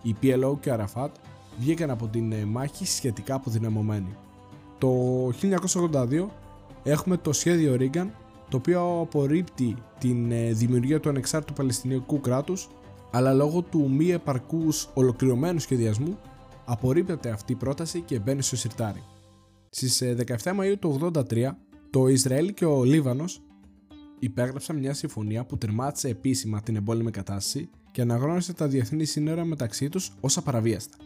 Η 0.03 0.15
PLO 0.23 0.57
και 0.61 0.71
ο 0.71 0.73
Αραφάτ 0.73 1.15
βγήκαν 1.59 1.91
από 1.91 2.07
την 2.07 2.35
μάχη 2.35 2.87
σχετικά 2.87 3.35
αποδυναμωμένοι. 3.35 4.17
Το 4.79 4.89
1982 5.29 6.29
έχουμε 6.91 7.17
το 7.17 7.33
σχέδιο 7.33 7.75
Ρίγκαν 7.75 8.15
το 8.49 8.57
οποίο 8.57 9.01
απορρίπτει 9.01 9.77
την 9.99 10.33
ε, 10.33 10.53
δημιουργία 10.53 11.01
του 11.01 11.09
ανεξάρτητου 11.09 11.53
Παλαιστινιακού 11.53 12.21
κράτους 12.21 12.69
αλλά 13.11 13.33
λόγω 13.33 13.63
του 13.63 13.91
μη 13.91 14.11
επαρκούς 14.11 14.89
ολοκληρωμένου 14.95 15.59
σχεδιασμού 15.59 16.19
απορρίπτεται 16.65 17.31
αυτή 17.31 17.53
η 17.53 17.57
πρόταση 17.57 18.01
και 18.01 18.19
μπαίνει 18.19 18.43
στο 18.43 18.57
σιρτάρι. 18.57 19.03
Στις 19.71 20.03
17 20.03 20.29
ε, 20.29 20.53
Μαΐου 20.57 20.79
του 20.79 21.13
1983 21.15 21.51
το 21.91 22.09
Ισραήλ 22.09 22.55
και 22.55 22.65
ο 22.65 22.85
Λίβανος 22.85 23.43
υπέγραψαν 24.19 24.77
μια 24.77 24.95
συμφωνία 24.95 25.45
που 25.45 25.59
τερμάτισε 25.59 26.09
επίσημα 26.09 26.61
την 26.61 26.77
εμπόλεμη 26.77 27.11
κατάσταση 27.11 27.71
και 27.91 28.01
αναγνώρισε 28.01 28.53
τα 28.53 28.67
διεθνή 28.67 29.05
σύνορα 29.05 29.45
μεταξύ 29.45 29.89
τους 29.89 30.13
ως 30.21 30.37
απαραβίαστα. 30.37 30.97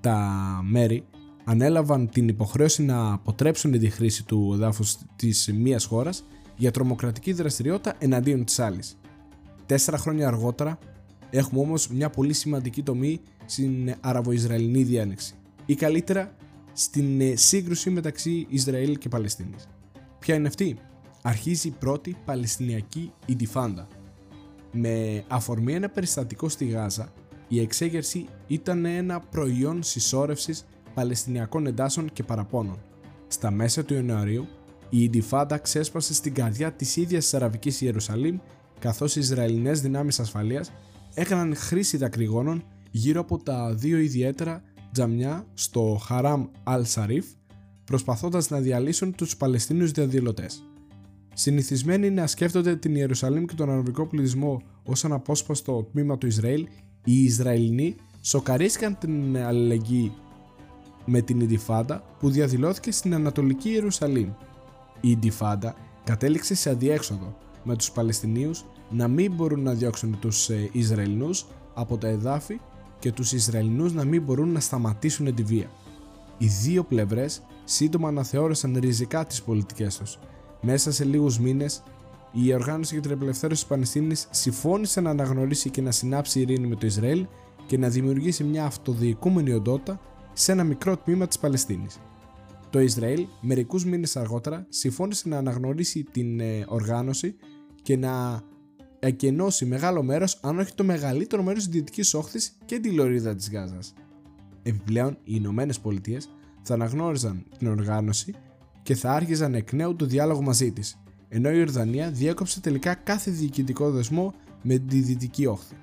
Τα 0.00 0.60
μέρη 0.64 1.04
ανέλαβαν 1.48 2.08
την 2.08 2.28
υποχρέωση 2.28 2.82
να 2.82 3.12
αποτρέψουν 3.12 3.78
τη 3.78 3.90
χρήση 3.90 4.24
του 4.24 4.50
εδάφους 4.54 4.96
της 5.16 5.52
μίας 5.54 5.84
χώρας 5.84 6.24
για 6.56 6.70
τρομοκρατική 6.70 7.32
δραστηριότητα 7.32 7.94
εναντίον 7.98 8.44
της 8.44 8.58
άλλης. 8.58 8.98
Τέσσερα 9.66 9.98
χρόνια 9.98 10.26
αργότερα 10.26 10.78
έχουμε 11.30 11.60
όμως 11.60 11.88
μια 11.88 12.10
πολύ 12.10 12.32
σημαντική 12.32 12.82
τομή 12.82 13.20
στην 13.46 13.94
Αραβο-Ισραηλινή 14.00 14.82
διάνοιξη 14.82 15.34
ή 15.66 15.74
καλύτερα 15.74 16.34
στην 16.72 17.20
ε, 17.20 17.36
σύγκρουση 17.36 17.90
μεταξύ 17.90 18.46
Ισραήλ 18.48 18.98
και 18.98 19.08
Παλαιστίνης. 19.08 19.68
Ποια 20.18 20.34
είναι 20.34 20.48
αυτή; 20.48 20.76
Αρχίζει 21.22 21.68
η 21.68 21.74
πρώτη 21.78 22.16
Παλαιστινιακή 22.24 23.12
Ιντιφάντα. 23.26 23.88
Με 24.72 25.24
αφορμή 25.28 25.74
ένα 25.74 25.88
περιστατικό 25.88 26.48
στη 26.48 26.64
Γάζα, 26.64 27.12
η 27.48 27.60
εξέγερση 27.60 28.26
ήταν 28.46 28.84
ένα 28.84 29.20
προϊόν 29.20 29.82
συσσόρευσης 29.82 30.66
Παλαιστινιακών 30.98 31.66
εντάσεων 31.66 32.12
και 32.12 32.22
παραπώνων. 32.22 32.78
Στα 33.28 33.50
μέσα 33.50 33.84
του 33.84 33.94
Ιανουαρίου, 33.94 34.46
η 34.90 35.02
Ιντιφάντα 35.02 35.58
ξέσπασε 35.58 36.14
στην 36.14 36.34
καρδιά 36.34 36.72
της 36.72 36.96
ίδιας 36.96 37.24
της 37.24 37.34
Αραβικής 37.34 37.80
Ιερουσαλήμ, 37.80 38.38
καθώς 38.78 39.16
οι 39.16 39.20
Ισραηλινές 39.20 39.80
δυνάμεις 39.80 40.20
ασφαλείας 40.20 40.72
έκαναν 41.14 41.56
χρήση 41.56 41.96
δακρυγόνων 41.96 42.64
γύρω 42.90 43.20
από 43.20 43.42
τα 43.42 43.74
δύο 43.74 43.98
ιδιαίτερα 43.98 44.62
τζαμιά 44.92 45.46
στο 45.54 46.00
Χαράμ 46.04 46.46
Al-Σαρίφ, 46.64 47.24
προσπαθώντας 47.84 48.50
να 48.50 48.60
διαλύσουν 48.60 49.14
τους 49.14 49.36
Παλαιστίνιους 49.36 49.90
διαδηλωτές. 49.90 50.62
Συνηθισμένοι 51.34 52.10
να 52.10 52.26
σκέφτονται 52.26 52.76
την 52.76 52.94
Ιερουσαλήμ 52.94 53.44
και 53.44 53.54
τον 53.54 53.70
αραβικό 53.70 54.06
πληθυσμό 54.06 54.62
ως 54.82 55.04
ένα 55.04 55.14
απόσπαστο 55.14 55.88
τμήμα 55.92 56.18
του 56.18 56.26
Ισραήλ, 56.26 56.66
οι 57.04 57.22
Ισραηλινοί 57.22 57.94
σοκαρίστηκαν 58.20 58.98
την 58.98 59.36
αλληλεγγύη 59.36 60.12
με 61.10 61.20
την 61.20 61.40
Ιντιφάντα 61.40 62.02
που 62.18 62.30
διαδηλώθηκε 62.30 62.92
στην 62.92 63.14
Ανατολική 63.14 63.70
Ιερουσαλήμ. 63.70 64.28
Η 65.00 65.10
Ιντιφάντα 65.10 65.74
κατέληξε 66.04 66.54
σε 66.54 66.70
αδιέξοδο 66.70 67.36
με 67.64 67.76
τους 67.76 67.90
Παλαιστινίους 67.90 68.64
να 68.90 69.08
μην 69.08 69.32
μπορούν 69.32 69.62
να 69.62 69.72
διώξουν 69.72 70.18
τους 70.18 70.48
ε, 70.48 70.68
Ισραηλινούς 70.72 71.46
από 71.74 71.98
τα 71.98 72.08
εδάφη 72.08 72.60
και 72.98 73.12
τους 73.12 73.32
Ισραηλινούς 73.32 73.92
να 73.92 74.04
μην 74.04 74.22
μπορούν 74.22 74.52
να 74.52 74.60
σταματήσουν 74.60 75.34
τη 75.34 75.42
βία. 75.42 75.70
Οι 76.38 76.46
δύο 76.46 76.82
πλευρές 76.84 77.42
σύντομα 77.64 78.08
αναθεώρησαν 78.08 78.76
ριζικά 78.80 79.26
τις 79.26 79.42
πολιτικές 79.42 79.98
τους. 79.98 80.18
Μέσα 80.60 80.92
σε 80.92 81.04
λίγους 81.04 81.38
μήνες, 81.38 81.82
η 82.32 82.54
Οργάνωση 82.54 82.92
για 82.94 83.02
την 83.02 83.12
Απελευθέρωση 83.12 83.60
της 83.60 83.70
Παλαιστίνης 83.70 84.28
συμφώνησε 84.30 85.00
να 85.00 85.10
αναγνωρίσει 85.10 85.70
και 85.70 85.80
να 85.80 85.90
συνάψει 85.90 86.40
ειρήνη 86.40 86.66
με 86.66 86.74
το 86.74 86.86
Ισραήλ 86.86 87.26
και 87.66 87.78
να 87.78 87.88
δημιουργήσει 87.88 88.44
μια 88.44 88.64
αυτοδιοικούμενη 88.64 89.52
οντότητα 89.52 90.00
σε 90.40 90.52
ένα 90.52 90.64
μικρό 90.64 90.96
τμήμα 90.96 91.26
της 91.26 91.38
Παλαιστίνης. 91.38 91.98
Το 92.70 92.80
Ισραήλ 92.80 93.26
μερικούς 93.40 93.84
μήνες 93.84 94.16
αργότερα 94.16 94.66
συμφώνησε 94.68 95.28
να 95.28 95.36
αναγνωρίσει 95.36 96.04
την 96.12 96.40
ε, 96.40 96.64
οργάνωση 96.68 97.34
και 97.82 97.96
να 97.96 98.42
εκενώσει 98.98 99.64
μεγάλο 99.64 100.02
μέρος 100.02 100.38
αν 100.42 100.58
όχι 100.58 100.74
το 100.74 100.84
μεγαλύτερο 100.84 101.42
μέρος 101.42 101.64
της 101.64 101.72
Δυτικής 101.72 102.14
Όχθης 102.14 102.58
και 102.64 102.78
τη 102.78 102.90
λωρίδα 102.90 103.34
της 103.34 103.50
Γάζας. 103.50 103.94
Επιπλέον, 104.62 105.12
οι 105.12 105.16
Ηνωμένες 105.24 105.80
Πολιτείες 105.80 106.28
θα 106.62 106.74
αναγνώριζαν 106.74 107.44
την 107.58 107.68
οργάνωση 107.68 108.34
και 108.82 108.94
θα 108.94 109.12
άρχιζαν 109.12 109.54
εκ 109.54 109.72
νέου 109.72 109.96
το 109.96 110.04
διάλογο 110.04 110.42
μαζί 110.42 110.72
της, 110.72 111.00
ενώ 111.28 111.50
η 111.50 111.60
Ορδανία 111.60 112.10
διέκοψε 112.10 112.60
τελικά 112.60 112.94
κάθε 112.94 113.30
διοικητικό 113.30 113.90
δεσμό 113.90 114.34
με 114.62 114.78
τη 114.78 115.00
Δυτική 115.00 115.46
Όχθη. 115.46 115.74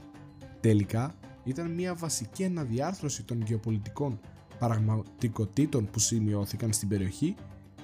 Τελικά, 0.59 1.15
ήταν 1.43 1.71
μια 1.71 1.95
βασική 1.95 2.45
αναδιάρθρωση 2.45 3.23
των 3.23 3.41
γεωπολιτικών 3.41 4.19
πραγματικότητων 4.59 5.89
που 5.91 5.99
σημειώθηκαν 5.99 6.73
στην 6.73 6.87
περιοχή, 6.87 7.35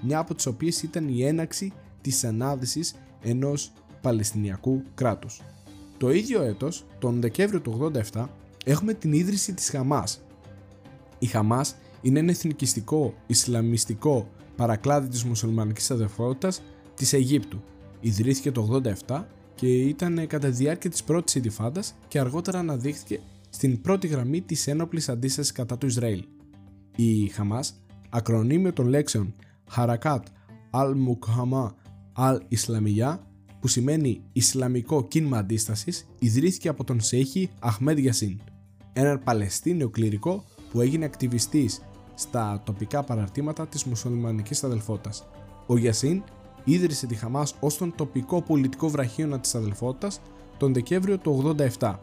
μια 0.02 0.20
από 0.20 0.36
τις 0.36 0.46
οποίες 0.46 0.84
ήταν 0.84 1.08
η 1.08 1.24
έναξη 1.24 1.74
της 2.02 2.24
ανάδυσης 2.24 2.96
ενός 3.22 3.72
Παλαιστινιακού 4.02 4.84
κράτους. 4.94 5.42
Το 5.98 6.12
ίδιο 6.12 6.42
έτος, 6.42 6.86
τον 7.00 7.22
Δεκέμβριο 7.22 7.62
του 7.62 7.92
87, 8.14 8.30
έχουμε 8.66 8.94
την 8.94 9.14
ίδρυση 9.14 9.54
της 9.54 9.70
Χαμάς. 9.70 10.22
Η 11.20 11.26
Χαμάς 11.26 11.76
είναι 12.02 12.20
ένα 12.20 12.32
εθνικιστικό, 12.32 13.14
ισλαμιστικό 13.28 14.30
παρακλάδι 14.56 15.08
της 15.08 15.24
μουσουλμανικής 15.24 15.92
αδερφότητας 15.92 16.62
της 16.96 17.14
Αιγύπτου. 17.14 17.62
Ιδρύθηκε 18.00 18.52
το 18.52 18.82
87 19.08 19.28
και 19.56 19.68
ήταν 19.68 20.28
κατά 20.28 20.50
τη 20.50 20.56
διάρκεια 20.56 20.90
της 20.90 21.04
πρώτης 21.04 21.36
Ιντιφάντας 21.36 21.96
και 22.08 22.20
αργότερα 22.20 22.60
αναδείχθηκε 22.60 23.20
στην 23.50 23.82
πρώτη 23.82 24.08
γραμμή 24.08 24.42
της 24.42 24.68
ένοπλης 24.68 25.10
αντίστασης 25.10 25.52
κατά 25.52 25.78
του 25.78 25.86
Ισραήλ. 25.86 26.24
Η 27.04 27.28
Χαμάς, 27.28 27.74
ακρονίμιο 28.10 28.74
των 28.74 28.88
λέξεων 28.88 29.34
Harakat 29.76 30.20
al-Mukhama 30.72 31.72
al-Islamiyya 32.18 33.18
που 33.60 33.68
σημαίνει 33.68 34.22
Ισλαμικό 34.32 35.08
κίνημα 35.08 35.38
αντίστασης, 35.38 36.08
ιδρύθηκε 36.20 36.70
από 36.70 36.84
τον 36.84 37.02
Σέιχη 37.02 37.50
Αχμέντ 37.60 37.98
Γιασίν, 37.98 38.40
έναν 38.94 39.24
Παλαιστίνιο 39.24 39.90
κληρικό 39.90 40.44
που 40.72 40.82
έγινε 40.82 41.06
ακτιβιστής 41.06 41.82
στα 42.14 42.62
τοπικά 42.66 43.04
παραρτήματα 43.04 43.68
της 43.68 43.84
μουσουλμανικής 43.84 44.64
αδελφότητας. 44.64 45.28
Ο 45.68 45.78
Γιασίν 45.78 46.24
ίδρυσε 46.64 47.08
τη 47.08 47.16
Χαμάς 47.16 47.56
ως 47.60 47.78
τον 47.78 47.94
τοπικό 47.96 48.42
πολιτικό 48.42 48.90
βραχίωνα 48.90 49.40
της 49.40 49.56
αδελφότητας 49.56 50.22
τον 50.58 50.74
Δεκέμβριο 50.74 51.18
του 51.18 51.56
87. 51.80 52.00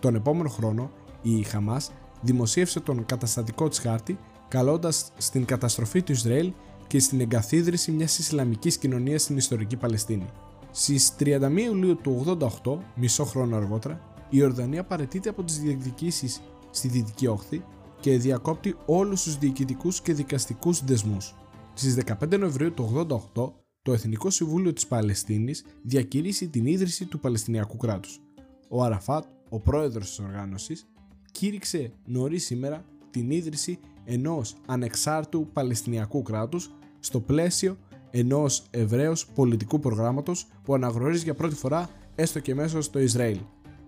Τον 0.00 0.14
επόμενο 0.14 0.48
χρόνο 0.48 0.90
η 1.22 1.42
Χαμάς 1.42 1.90
δημοσίευσε 2.20 2.80
τον 2.80 3.04
καταστατικό 3.06 3.68
της 3.68 3.78
χάρτη 3.78 4.18
καλώντας 4.52 5.12
στην 5.16 5.44
καταστροφή 5.44 6.02
του 6.02 6.12
Ισραήλ 6.12 6.52
και 6.86 6.98
στην 6.98 7.20
εγκαθίδρυση 7.20 7.92
μιας 7.92 8.18
Ισλαμικής 8.18 8.78
κοινωνίας 8.78 9.22
στην 9.22 9.36
ιστορική 9.36 9.76
Παλαιστίνη. 9.76 10.26
Στις 10.70 11.12
31 11.18 11.56
Ιουλίου 11.56 11.96
του 11.96 12.24
88, 12.64 12.78
μισό 12.94 13.24
χρόνο 13.24 13.56
αργότερα, 13.56 14.00
η 14.30 14.42
Ορδανία 14.42 14.84
παρετείται 14.84 15.28
από 15.28 15.42
τις 15.42 15.60
διεκδικήσεις 15.60 16.40
στη 16.70 16.88
Δυτική 16.88 17.26
Όχθη 17.26 17.64
και 18.00 18.18
διακόπτει 18.18 18.76
όλους 18.86 19.22
τους 19.22 19.38
διοικητικούς 19.38 20.00
και 20.00 20.12
δικαστικούς 20.12 20.84
δεσμούς. 20.84 21.34
Στις 21.74 21.94
15 21.94 22.38
Νοεμβρίου 22.38 22.72
του 22.72 23.06
88, 23.34 23.52
το 23.82 23.92
Εθνικό 23.92 24.30
Συμβούλιο 24.30 24.72
της 24.72 24.86
Παλαιστίνης 24.86 25.64
διακηρύσει 25.82 26.48
την 26.48 26.66
ίδρυση 26.66 27.04
του 27.04 27.18
Παλαιστινιακού 27.18 27.76
κράτους. 27.76 28.20
Ο 28.68 28.82
Αραφάτ, 28.82 29.24
ο 29.48 29.60
πρόεδρος 29.60 30.08
της 30.08 30.18
οργάνωσης, 30.18 30.86
κήρυξε 31.32 31.92
νωρίς 32.04 32.44
σήμερα 32.44 32.84
την 33.10 33.30
ίδρυση 33.30 33.78
ενός 34.04 34.56
ανεξάρτητου 34.66 35.48
Παλαιστινιακού 35.52 36.22
κράτους 36.22 36.70
στο 37.00 37.20
πλαίσιο 37.20 37.76
ενός 38.10 38.62
Εβραίους 38.70 39.26
πολιτικού 39.26 39.78
προγράμματος 39.78 40.46
που 40.62 40.74
αναγνωρίζει 40.74 41.24
για 41.24 41.34
πρώτη 41.34 41.54
φορά 41.54 41.88
έστω 42.14 42.40
και 42.40 42.54
μέσω 42.54 42.80
στο 42.80 42.98
Ισραήλ. 42.98 43.38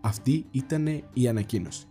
Αυτή 0.01 0.47
ήταν 0.51 1.03
η 1.13 1.29
ανακοίνωση. 1.29 1.87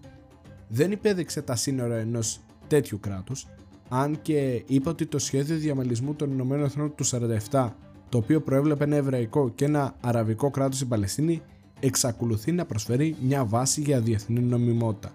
δεν 0.67 0.91
υπέδειξε 0.91 1.41
τα 1.41 1.55
σύνορα 1.55 1.95
ενός 1.95 2.39
τέτοιου 2.67 2.99
κράτους, 2.99 3.47
αν 3.89 4.21
και 4.21 4.63
είπε 4.67 4.89
ότι 4.89 5.05
το 5.05 5.19
σχέδιο 5.19 5.57
διαμελισμού 5.57 6.13
των 6.13 6.31
Ηνωμένων 6.31 6.65
Εθνών 6.65 6.95
του 6.95 7.05
47, 7.51 7.69
το 8.09 8.17
οποίο 8.17 8.41
προέβλεπε 8.41 8.83
ένα 8.83 8.95
εβραϊκό 8.95 9.49
και 9.49 9.65
ένα 9.65 9.95
αραβικό 10.01 10.49
κράτος 10.49 10.75
στην 10.75 10.87
Παλαιστίνη, 10.87 11.41
εξακολουθεί 11.79 12.51
να 12.51 12.65
προσφέρει 12.65 13.15
μια 13.21 13.45
βάση 13.45 13.81
για 13.81 13.99
διεθνή 13.99 14.39
νομιμότητα. 14.39 15.11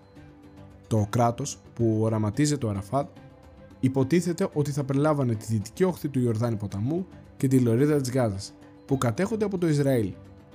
Το 0.88 1.06
κράτος 1.10 1.58
που 1.74 1.98
οραματίζεται 2.00 2.66
ο 2.66 2.68
Αραφάτ 2.68 3.08
υποτίθεται 3.80 4.48
ότι 4.52 4.70
θα 4.70 4.84
περιλάμβανε 4.84 5.34
τη 5.34 5.46
δυτική 5.48 5.84
όχθη 5.84 6.08
του 6.08 6.20
Ιορδάνη 6.20 6.56
ποταμού 6.56 7.06
και 7.36 7.48
τη 7.48 7.60
λωρίδα 7.60 8.00
της 8.00 8.10
Γάζας, 8.10 8.52
που 8.86 8.98
κατέχονται 8.98 9.44
από 9.44 9.58
το 9.58 9.68
Ισραήλ, 9.68 10.12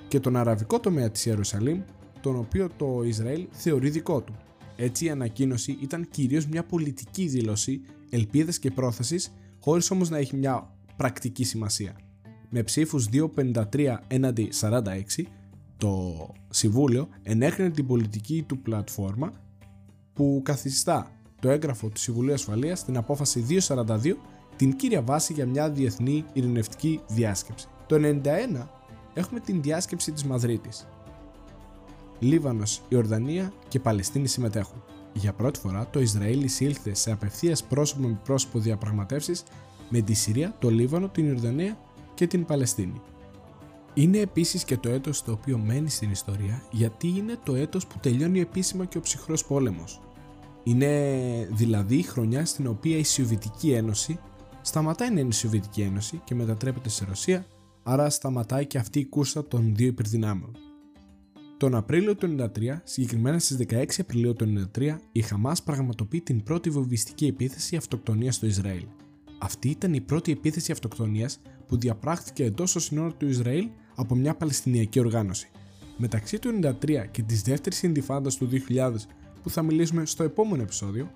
και 0.08 0.20
τον 0.20 0.36
αραβικό 0.36 0.80
τομέα 0.80 1.10
της 1.10 1.26
Ιερουσαλήμ, 1.26 1.82
τον 2.22 2.36
οποίο 2.36 2.70
το 2.78 3.02
Ισραήλ 3.04 3.48
θεωρεί 3.52 3.90
δικό 3.90 4.22
του. 4.22 4.36
Έτσι 4.76 5.06
η 5.06 5.10
ανακοίνωση 5.10 5.78
ήταν 5.82 6.08
κυρίως 6.12 6.48
μια 6.48 6.64
πολιτική 6.64 7.28
δήλωση 7.28 7.82
ελπίδας 8.10 8.60
και 8.60 8.72
πρόθεσης, 8.72 9.34
χωρίς 9.60 9.92
όμως 9.92 10.10
να 10.10 10.18
έχει 10.18 10.36
μια 10.36 10.70
πρακτική 10.98 11.44
σημασία. 11.44 11.96
Με 12.50 12.64
ψήφους 12.64 13.08
253 13.10 14.00
έναντι 14.08 14.50
46, 14.62 15.26
το 15.78 16.16
Συμβούλιο 16.50 17.08
ενέκρινε 17.24 17.70
την 17.70 17.88
πολιτική 17.88 18.44
του 18.48 18.58
πλατφόρμα 18.58 19.34
που 20.14 20.42
καθιστά 20.44 21.12
το 21.40 21.50
έγγραφο 21.50 21.88
του 21.88 22.00
Συμβουλίου 22.00 22.34
Ασφαλείας 22.34 22.80
στην 22.80 22.98
απόφαση 22.98 23.46
242 23.68 24.14
την 24.56 24.76
κύρια 24.76 25.02
βάση 25.02 25.34
για 25.34 25.46
μια 25.46 25.70
διεθνή 25.70 26.26
ειρηνευτική 26.34 27.02
διάσκεψη. 27.08 27.68
Το 27.88 27.96
91 27.96 28.68
έχουμε 29.14 29.40
την 29.40 29.62
διάσκεψη 29.62 30.12
της 30.12 30.24
Μαδρίτης. 30.24 30.88
Λίβανος, 32.20 32.82
Ιορδανία 32.90 33.54
και 33.68 33.80
Παλαιστίνη 33.80 34.28
συμμετέχουν. 34.28 34.84
Για 35.14 35.34
πρώτη 35.34 35.60
φορά 35.60 35.88
το 35.92 36.00
Ισραήλ 36.00 36.44
εισήλθε 36.44 36.94
σε 36.94 37.12
απευθείας 37.12 37.64
πρόσωπο 37.64 38.08
με 38.08 38.20
πρόσωπο 38.24 38.60
διαπραγματεύσεις 38.60 39.44
με 39.90 40.02
τη 40.02 40.14
Συρία, 40.14 40.56
το 40.60 40.70
Λίβανο, 40.70 41.10
την 41.10 41.28
Ιορδανία 41.28 41.78
και 42.14 42.28
την 42.28 42.46
Παλαιστίνη. 42.46 43.02
Είναι 43.94 44.18
επίσης 44.18 44.64
και 44.64 44.78
το 44.78 44.90
έτος 44.90 45.24
το 45.24 45.32
οποίο 45.32 45.58
μένει 45.58 45.90
στην 45.90 46.12
ιστορία 46.12 46.64
γιατί 46.72 47.08
είναι 47.08 47.38
το 47.44 47.56
έτος 47.56 47.88
που 47.88 48.00
τελειώνει 48.02 48.40
επίσημα 48.40 48.86
και 48.86 48.98
ο 48.98 49.02
ψυχρός 49.02 49.46
πόλεμος. 49.46 50.02
Είναι 50.64 51.48
δηλαδή 51.52 51.96
η 51.96 52.02
χρονιά 52.02 52.46
στην 52.46 52.68
οποία 52.68 52.98
η 52.98 53.04
Σοβιετική 53.04 53.72
Ένωση 53.72 54.20
σταματάει 54.62 55.10
να 55.10 55.20
είναι 55.20 55.30
η 55.30 55.34
Σοβιετική 55.34 55.82
Ένωση 55.82 56.22
και 56.24 56.36
μετατρέπεται 56.36 56.90
σε 56.90 57.06
Ρωσία, 57.06 57.46
άρα 57.84 58.10
σταματάει 58.10 58.66
και 58.66 58.78
αυτή 58.78 59.00
η 59.00 59.06
κούρσα 59.06 59.48
των 59.48 59.76
δύο 59.76 59.88
υπερδυνάμεων. 59.88 60.58
Τον 61.58 61.76
Απρίλιο 61.76 62.16
του 62.16 62.36
1993, 62.40 62.82
συγκεκριμένα 62.84 63.40
στις 63.40 63.58
16 63.70 63.86
Απριλίου 63.98 64.34
του 64.34 64.70
1993, 64.78 64.96
η 65.12 65.22
Χαμάς 65.22 65.64
πραγματοποιεί 65.64 66.22
την 66.22 66.44
πρώτη 66.44 66.70
βομβιστική 66.70 67.26
επίθεση 67.26 67.76
αυτοκτονίας 67.76 68.36
στο 68.36 68.46
Ισραήλ. 68.46 68.86
Αυτή 69.40 69.70
ήταν 69.70 69.94
η 69.94 70.02
πρώτη 70.02 70.32
επίθεση 70.32 70.72
αυτοκτονίας 70.72 71.40
που 71.68 71.78
διαπράχθηκε 71.78 72.44
εντός 72.44 72.72
των 72.72 72.82
συνόρων 72.82 73.18
του 73.18 73.28
Ισραήλ 73.28 73.70
από 73.96 74.16
μια 74.16 74.36
Παλαιστινιακή 74.36 75.00
οργάνωση. 75.00 75.50
Μεταξύ 75.98 76.40
του 76.40 76.60
1993 76.62 77.06
και 77.12 77.22
της 77.22 77.42
δεύτερης 77.42 77.84
Ινδιφάντας 77.84 78.36
του 78.36 78.50
2000 78.70 79.08
που 79.44 79.50
θα 79.50 79.62
μιλήσουμε 79.62 80.06
στο 80.06 80.24
επόμενο 80.24 80.62
επεισόδιο, 80.62 81.12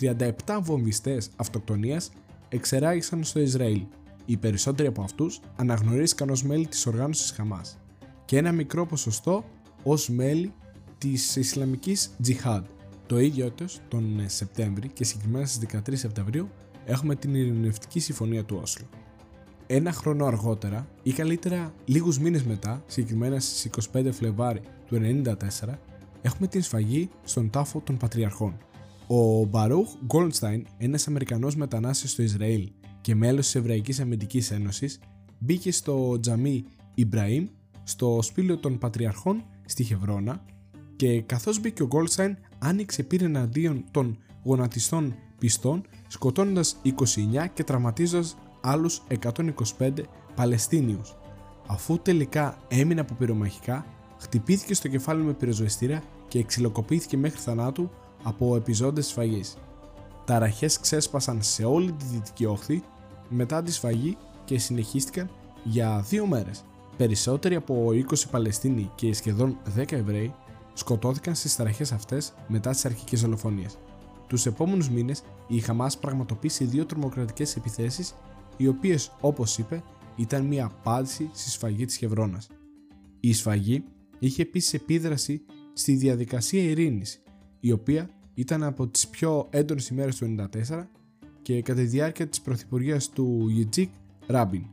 37 0.00 0.30
βομβιστές 0.60 1.30
αυτοκτονίας 1.36 2.10
εξεράγησαν 2.48 3.24
στο 3.24 3.40
Ισραήλ. 3.40 3.82
Οι 4.26 4.36
περισσότεροι 4.36 4.88
από 4.88 5.02
αυτούς 5.02 5.40
αναγνωρίστηκαν 5.56 6.30
ως 6.30 6.42
μέλη 6.42 6.66
της 6.66 6.86
οργάνωσης 6.86 7.30
Χαμάς 7.30 7.78
και 8.24 8.36
ένα 8.36 8.52
μικρό 8.52 8.86
ποσοστό 8.86 9.44
ως 9.82 10.08
μέλη 10.08 10.52
της 10.98 11.36
Ισλαμικής 11.36 12.10
Τζιχάντ. 12.22 12.64
Το 13.06 13.20
ίδιο 13.20 13.46
έτος, 13.46 13.80
τον 13.88 14.24
Σεπτέμβρη 14.26 14.88
και 14.88 15.04
συγκεκριμένα 15.04 15.46
στις 15.46 15.58
13 15.58 15.96
Σεπτεμβρίου, 15.96 16.48
έχουμε 16.84 17.14
την 17.14 17.34
Ειρηνευτική 17.34 18.00
Συμφωνία 18.00 18.44
του 18.44 18.58
Όσλο. 18.62 18.86
Ένα 19.74 19.92
χρόνο 19.92 20.26
αργότερα 20.26 20.88
ή 21.02 21.12
καλύτερα 21.12 21.74
λίγους 21.84 22.18
μήνες 22.18 22.42
μετά, 22.42 22.82
συγκεκριμένα 22.86 23.40
στις 23.40 23.70
25 23.92 24.08
Φλεβάρι 24.12 24.60
του 24.86 25.22
1994, 25.66 25.78
έχουμε 26.22 26.46
την 26.46 26.62
σφαγή 26.62 27.10
στον 27.24 27.50
τάφο 27.50 27.80
των 27.80 27.96
Πατριαρχών. 27.96 28.56
Ο 29.06 29.44
Μπαρούχ 29.44 29.88
Γκόλνσταϊν, 30.04 30.66
ένας 30.78 31.08
Αμερικανός 31.08 31.56
μετανάστης 31.56 32.10
στο 32.10 32.22
Ισραήλ 32.22 32.70
και 33.00 33.14
μέλος 33.14 33.44
της 33.44 33.54
Εβραϊκής 33.54 34.00
Αμυντικής 34.00 34.50
Ένωσης, 34.50 35.00
μπήκε 35.38 35.72
στο 35.72 36.20
τζαμί 36.20 36.64
Ιμπραήμ 36.94 37.46
στο 37.82 38.18
σπήλαιο 38.22 38.56
των 38.56 38.78
Πατριαρχών 38.78 39.44
στη 39.64 39.84
Χευρώνα 39.84 40.44
και 40.96 41.20
καθώς 41.22 41.60
μπήκε 41.60 41.82
ο 41.82 41.86
Γκόλσταϊν 41.86 42.36
άνοιξε 42.58 43.02
πύρ 43.02 43.22
εναντίον 43.22 43.84
των 43.90 44.18
γονατιστών 44.44 45.14
πιστών 45.38 45.82
σκοτώνοντας 46.08 46.76
29 46.84 47.46
και 47.54 47.64
τραυματίζοντας 47.64 48.36
άλλους 48.62 49.02
125 49.78 49.90
Παλαιστίνιους. 50.34 51.14
Αφού 51.66 51.98
τελικά 51.98 52.56
έμεινε 52.68 53.00
από 53.00 53.14
πυρομαχικά, 53.14 53.86
χτυπήθηκε 54.18 54.74
στο 54.74 54.88
κεφάλι 54.88 55.22
με 55.22 55.32
πυροσβεστήρα 55.32 56.02
και 56.28 56.38
εξυλοκοπήθηκε 56.38 57.16
μέχρι 57.16 57.38
θανάτου 57.38 57.90
από 58.22 58.56
επιζώντες 58.56 59.06
σφαγής. 59.06 59.56
Ταραχές 60.24 60.80
ξέσπασαν 60.80 61.42
σε 61.42 61.64
όλη 61.64 61.92
τη 61.92 62.04
δυτική 62.04 62.44
όχθη 62.44 62.82
μετά 63.28 63.62
τη 63.62 63.72
σφαγή 63.72 64.16
και 64.44 64.58
συνεχίστηκαν 64.58 65.30
για 65.64 66.04
δύο 66.08 66.26
μέρες. 66.26 66.64
Περισσότεροι 66.96 67.54
από 67.54 67.88
20 67.92 68.02
Παλαιστίνοι 68.30 68.90
και 68.94 69.14
σχεδόν 69.14 69.56
10 69.76 69.92
Εβραίοι 69.92 70.34
σκοτώθηκαν 70.72 71.34
στις 71.34 71.56
ταραχές 71.56 71.92
αυτές 71.92 72.32
μετά 72.48 72.70
τις 72.70 72.84
αρχικές 72.84 73.20
δολοφονίες. 73.20 73.78
Τους 74.26 74.46
επόμενους 74.46 74.90
μήνες 74.90 75.22
η 75.46 75.58
Χαμάς 75.58 75.98
πραγματοποίησε 75.98 76.64
δύο 76.64 76.86
τρομοκρατικές 76.86 77.56
επιθέσεις 77.56 78.14
οι 78.56 78.66
οποίες 78.66 79.12
όπως 79.20 79.58
είπε 79.58 79.82
ήταν 80.16 80.44
μια 80.44 80.64
απάντηση 80.64 81.30
στη 81.32 81.50
σφαγή 81.50 81.84
της 81.84 81.96
Χευρώνας. 81.96 82.48
Η 83.20 83.32
σφαγή 83.32 83.84
είχε 84.18 84.42
επίσης 84.42 84.74
επίδραση 84.74 85.42
στη 85.72 85.94
διαδικασία 85.94 86.62
ειρήνης 86.62 87.22
η 87.60 87.72
οποία 87.72 88.10
ήταν 88.34 88.62
από 88.62 88.86
τις 88.88 89.08
πιο 89.08 89.46
έντονες 89.50 89.88
ημέρες 89.88 90.16
του 90.16 90.36
1994 90.68 90.86
και 91.42 91.62
κατά 91.62 91.80
τη 91.80 91.86
διάρκεια 91.86 92.28
της 92.28 92.40
πρωθυπουργίας 92.40 93.08
του 93.08 93.46
Γιτζίκ 93.48 93.90
Ράμπιν. 94.26 94.64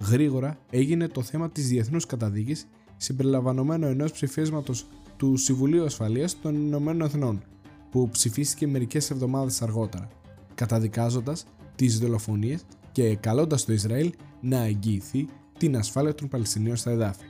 Γρήγορα 0.00 0.58
έγινε 0.70 1.08
το 1.08 1.22
θέμα 1.22 1.50
της 1.50 1.68
διεθνούς 1.68 2.06
καταδίκης 2.06 2.68
συμπεριλαμβανομένου 2.96 3.86
ενός 3.86 4.12
ψηφίσματος 4.12 4.86
του 5.16 5.36
Συμβουλίου 5.36 5.84
Ασφαλείας 5.84 6.40
των 6.40 6.54
Ηνωμένων 6.54 7.06
Εθνών 7.06 7.42
που 7.90 8.08
ψηφίστηκε 8.08 8.66
μερικές 8.66 9.10
εβδομάδες 9.10 9.62
αργότερα, 9.62 10.08
καταδικάζοντας 10.54 11.44
τις 11.74 11.98
δολοφονίες 11.98 12.64
και 12.92 13.16
καλώντας 13.16 13.64
το 13.64 13.72
Ισραήλ 13.72 14.12
να 14.40 14.64
εγγυηθεί 14.64 15.26
την 15.58 15.76
ασφάλεια 15.76 16.14
των 16.14 16.28
Παλαιστινίων 16.28 16.76
στα 16.76 16.90
εδάφη. 16.90 17.24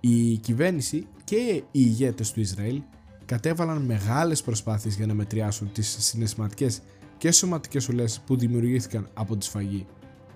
Η 0.00 0.36
κυβέρνηση 0.36 1.06
και 1.24 1.36
οι 1.36 1.64
ηγέτες 1.70 2.32
του 2.32 2.40
Ισραήλ 2.40 2.82
κατέβαλαν 3.24 3.82
μεγάλες 3.82 4.42
προσπάθειες 4.42 4.96
για 4.96 5.06
να 5.06 5.14
μετριάσουν 5.14 5.72
τις 5.72 5.96
συναισθηματικές 5.98 6.82
και 7.18 7.32
σωματικές 7.32 7.88
ουλές 7.88 8.20
που 8.26 8.36
δημιουργήθηκαν 8.36 9.08
από 9.14 9.36
τη 9.36 9.44
σφαγή. 9.44 9.86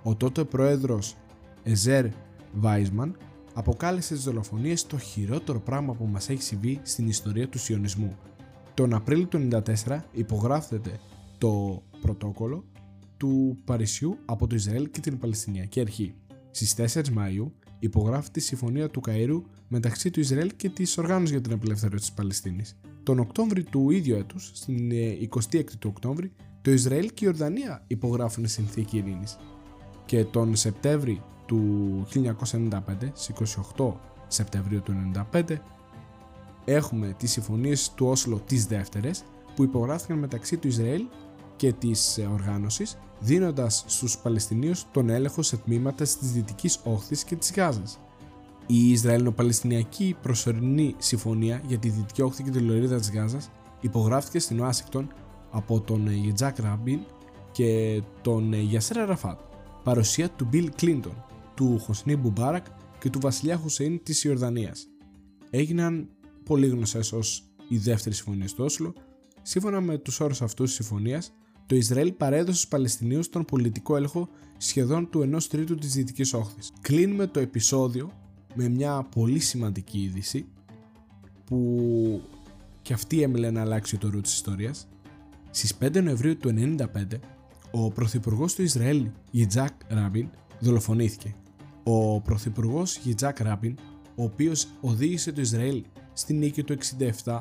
Ο 0.03 0.15
τότε 0.15 0.45
πρόεδρος 0.45 1.17
Εζέρ 1.63 2.07
Βάισμαν 2.53 3.17
αποκάλεσε 3.55 4.15
τις 4.15 4.25
δολοφονίες 4.25 4.87
το 4.87 4.99
χειρότερο 4.99 5.61
πράγμα 5.61 5.95
που 5.95 6.07
μας 6.07 6.29
έχει 6.29 6.43
συμβεί 6.43 6.81
στην 6.83 7.09
ιστορία 7.09 7.49
του 7.49 7.59
σιωνισμού. 7.59 8.17
Τον 8.75 8.95
Απρίλιο 8.95 9.27
του 9.27 9.49
1994 9.87 9.99
υπογράφεται 10.13 11.01
το 11.39 11.83
πρωτόκολλο 12.01 12.65
του 13.19 13.59
Παρισιού 13.65 14.19
από 14.25 14.47
το 14.47 14.55
Ισραήλ 14.55 14.91
και 14.91 15.01
την 15.01 15.19
Παλαιστινιακή 15.19 15.81
Αρχή. 15.81 16.15
Στις 16.51 16.75
4 16.75 17.01
Μαΐου 17.01 17.51
υπογράφει 17.79 18.29
η 18.35 18.41
Συμφωνία 18.41 18.89
του 18.89 19.01
Καΐρου 19.09 19.43
μεταξύ 19.69 20.11
του 20.11 20.21
Ισραήλ 20.21 20.53
και 20.57 20.69
της 20.69 20.99
Οργάνωσης 20.99 21.31
για 21.31 21.41
την 21.41 21.53
Απελευθέρωση 21.53 22.01
της 22.01 22.13
Παλαιστίνης. 22.13 22.77
Τον 23.03 23.19
Οκτώβρη 23.19 23.63
του 23.63 23.91
ίδιου 23.91 24.17
έτους, 24.17 24.51
στην 24.55 24.91
26η 24.91 25.55
ε, 25.55 25.63
του 25.63 25.91
Οκτώβρη, 25.95 26.33
το 26.63 26.71
Ισραήλ 26.71 27.11
και 27.15 27.25
η 27.25 27.29
Ορδανία 27.29 27.85
υπογράφουν 27.87 28.49
συνθήκη 28.49 28.97
ειρήνης. 28.97 29.37
Και 30.07 30.25
τον 30.25 30.57
Σεπτέμβρη 30.57 31.23
του 31.47 32.07
1995, 32.15 33.13
στις 33.13 33.57
28 33.77 33.93
Σεπτεμβρίου 34.27 34.83
του 34.83 35.13
1995, 35.33 35.57
έχουμε 36.65 37.15
τις 37.19 37.31
συμφωνίες 37.33 37.93
του 37.95 38.07
Όσλο 38.07 38.41
τις 38.47 38.67
δεύτερες 38.67 39.25
που 39.55 39.63
υπογράφηκαν 39.63 40.19
μεταξύ 40.19 40.57
του 40.57 40.69
Ισραήλ 40.69 41.03
και 41.57 41.73
της 41.73 42.19
ε, 42.19 42.23
οργάνωσης 42.33 42.99
δίνοντας 43.21 43.85
στους 43.87 44.19
Παλαιστινίους 44.19 44.87
τον 44.93 45.09
έλεγχο 45.09 45.43
σε 45.43 45.57
τμήματα 45.57 46.05
της 46.05 46.33
Δυτικής 46.33 46.81
Όχθης 46.85 47.25
και 47.25 47.37
της 47.37 47.53
Γάζας. 47.53 47.99
Η 48.67 48.91
Ισραηλο-Παλαιστινιακή 48.91 50.17
προσωρινή 50.23 50.95
συμφωνία 50.99 51.63
για 51.67 51.79
τη 51.79 51.89
Δυτική 51.89 52.23
Όχθη 52.23 52.43
και 52.43 52.51
τη 52.51 52.59
Λωρίδα 52.59 52.99
της 52.99 53.11
Γάζας 53.11 53.51
υπογράφηκε 53.81 54.39
στην 54.39 54.61
Ουάσιγκτον 54.61 55.13
από 55.51 55.81
τον 55.81 56.13
Γιτζάκ 56.13 56.59
Ράμπιν 56.59 57.01
και 57.53 58.03
τον 58.23 58.53
Γιασέρ 58.53 59.05
Αραφάτ, 59.05 59.41
παρουσία 59.83 60.31
του 60.31 60.45
Μπιλ 60.45 60.71
Κλίντον, 60.77 61.25
του 61.55 61.79
Χόσνι 61.79 62.17
Μουμπάρακ 62.17 62.67
και 62.99 63.11
του 63.11 63.21
βασιλιά 63.21 63.57
Χουσέιν 63.57 64.03
της 64.03 64.25
Ιορδανίας. 64.25 64.87
Έγιναν 65.51 66.09
πολύ 66.45 66.67
γνωστές 66.67 67.13
ως 67.13 67.43
η 67.69 67.79
δεύτερη 67.79 68.15
συμφωνία 68.15 68.49
στο 68.49 68.65
Όσλο 68.65 68.95
Σύμφωνα 69.51 69.81
με 69.81 69.99
τους 69.99 70.21
όρους 70.21 70.43
αυτούς 70.43 70.67
της 70.67 70.87
συμφωνίας, 70.87 71.33
το 71.69 71.77
Ισραήλ 71.77 72.13
παρέδωσε 72.13 72.57
στους 72.57 72.69
Παλαιστινίους 72.69 73.29
τον 73.29 73.45
πολιτικό 73.45 73.97
έλεγχο 73.97 74.29
σχεδόν 74.57 75.11
του 75.11 75.31
1 75.35 75.43
τρίτου 75.43 75.75
της 75.75 75.93
Δυτικής 75.93 76.33
Όχθης. 76.33 76.73
Κλείνουμε 76.81 77.27
το 77.27 77.41
επεισόδιο 77.41 78.13
με 78.55 78.69
μια 78.69 79.09
πολύ 79.15 79.39
σημαντική 79.39 79.99
είδηση 79.99 80.47
που 81.45 82.23
και 82.83 82.93
αυτή 82.93 83.23
έμεινε 83.23 83.51
να 83.51 83.61
αλλάξει 83.61 83.97
το 83.99 84.11
ρου 84.11 84.21
της 84.21 84.35
ιστορίας. 84.35 84.89
Στις 85.51 85.75
5 85.75 86.03
Νοεμβρίου 86.03 86.37
του 86.37 86.49
1995, 86.49 87.21
ο 87.71 87.91
Πρωθυπουργός 87.91 88.55
του 88.55 88.63
Ισραήλ, 88.63 89.07
Γιτζάκ 89.31 89.73
Ράμπιν, 89.89 90.29
δολοφονήθηκε. 90.61 91.35
Ο 91.83 92.21
Πρωθυπουργός 92.21 92.97
Γιτζάκ 92.97 93.41
Ράμπιν, 93.41 93.77
ο 94.15 94.23
οποίος 94.23 94.67
οδήγησε 94.81 95.33
το 95.33 95.41
Ισραήλ 95.41 95.83
στη 96.13 96.35
νίκη 96.35 96.63
του 96.63 96.77
67 97.25 97.41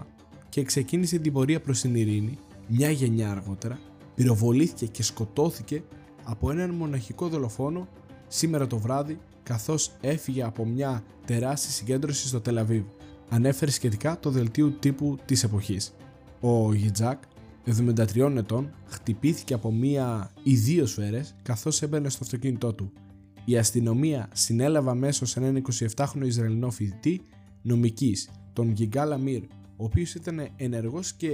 και 0.49 0.63
ξεκίνησε 0.63 1.17
την 1.17 1.33
πορεία 1.33 1.61
προς 1.61 1.81
την 1.81 1.95
ειρήνη, 1.95 2.37
μια 2.67 2.89
γενιά 2.89 3.31
αργότερα, 3.31 3.79
πυροβολήθηκε 4.17 4.85
και 4.85 5.03
σκοτώθηκε 5.03 5.83
από 6.23 6.51
έναν 6.51 6.69
μοναχικό 6.69 7.27
δολοφόνο 7.27 7.87
σήμερα 8.27 8.67
το 8.67 8.77
βράδυ 8.77 9.19
καθώς 9.43 9.91
έφυγε 10.01 10.43
από 10.43 10.65
μια 10.65 11.03
τεράστια 11.25 11.71
συγκέντρωση 11.71 12.27
στο 12.27 12.41
Τελαβίβ. 12.41 12.83
Ανέφερε 13.29 13.71
σχετικά 13.71 14.19
το 14.19 14.29
δελτίο 14.29 14.69
τύπου 14.69 15.17
της 15.25 15.43
εποχής. 15.43 15.93
Ο 16.39 16.73
Γιτζάκ, 16.73 17.21
73 17.65 18.35
ετών, 18.37 18.73
χτυπήθηκε 18.85 19.53
από 19.53 19.71
μία 19.71 20.31
ή 20.43 20.55
δύο 20.55 20.85
σφαίρες 20.85 21.35
καθώς 21.43 21.81
έμπαινε 21.81 22.09
στο 22.09 22.19
αυτοκίνητό 22.23 22.73
του. 22.73 22.91
Η 23.45 23.57
αστυνομία 23.57 24.29
συνέλαβε 24.33 24.89
αμέσως 24.89 25.37
έναν 25.37 25.63
27χρονο 25.95 26.25
Ισραηλινό 26.25 26.71
φοιτητή 26.71 27.21
νομικής, 27.61 28.29
τον 28.53 28.71
Γιγκάλα 28.71 29.17
Μύρ, 29.17 29.41
ο 29.77 29.83
οποίος 29.83 30.15
ήταν 30.15 30.47
ενεργός 30.55 31.13
και 31.13 31.29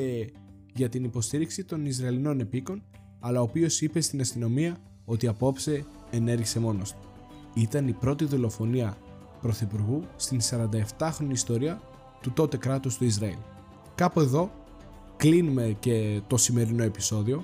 για 0.75 0.89
την 0.89 1.03
υποστήριξη 1.03 1.63
των 1.63 1.85
Ισραηλινών 1.85 2.39
επίκων, 2.39 2.83
αλλά 3.19 3.39
ο 3.39 3.43
οποίος 3.43 3.81
είπε 3.81 4.01
στην 4.01 4.19
αστυνομία 4.21 4.77
ότι 5.05 5.27
απόψε 5.27 5.85
ενέργησε 6.11 6.59
μόνος 6.59 6.91
του. 6.91 7.07
Ήταν 7.53 7.87
η 7.87 7.93
πρώτη 7.93 8.25
δολοφονία 8.25 8.97
πρωθυπουργού 9.41 10.03
στην 10.15 10.39
47χρονη 10.49 11.31
ιστορία 11.31 11.81
του 12.21 12.31
τότε 12.31 12.57
κράτους 12.57 12.97
του 12.97 13.05
Ισραήλ. 13.05 13.37
Κάπου 13.95 14.19
εδώ 14.19 14.51
κλείνουμε 15.17 15.75
και 15.79 16.21
το 16.27 16.37
σημερινό 16.37 16.83
επεισόδιο 16.83 17.43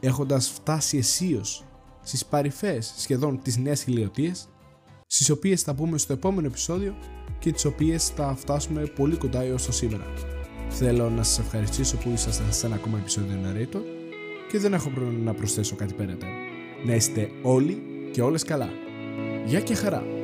έχοντας 0.00 0.48
φτάσει 0.48 0.96
αισίως 0.96 1.64
στις 2.02 2.26
παρυφές 2.26 2.94
σχεδόν 2.96 3.42
της 3.42 3.56
νέας 3.56 3.82
χιλιοτίας 3.82 4.48
στις 5.06 5.30
οποίες 5.30 5.62
θα 5.62 5.74
πούμε 5.74 5.98
στο 5.98 6.12
επόμενο 6.12 6.46
επεισόδιο 6.46 6.94
και 7.38 7.52
τις 7.52 7.64
οποίες 7.64 8.08
θα 8.08 8.34
φτάσουμε 8.34 8.86
πολύ 8.86 9.16
κοντά 9.16 9.40
έως 9.42 9.66
το 9.66 9.72
σήμερα. 9.72 10.04
Θέλω 10.68 11.10
να 11.10 11.22
σας 11.22 11.38
ευχαριστήσω 11.38 11.96
που 11.96 12.10
ήσασταν 12.10 12.52
σε 12.52 12.66
ένα 12.66 12.74
ακόμα 12.74 12.98
επεισόδιο 12.98 13.38
Narrator 13.44 13.80
και 14.50 14.58
δεν 14.58 14.72
έχω 14.72 14.90
πρόβλημα 14.90 15.24
να 15.24 15.34
προσθέσω 15.34 15.76
κάτι 15.76 15.94
περαιτέρω. 15.94 16.32
Να 16.84 16.94
είστε 16.94 17.30
όλοι 17.42 17.82
και 18.12 18.22
όλες 18.22 18.44
καλά. 18.44 18.68
Γεια 19.46 19.60
και 19.60 19.74
χαρά! 19.74 20.15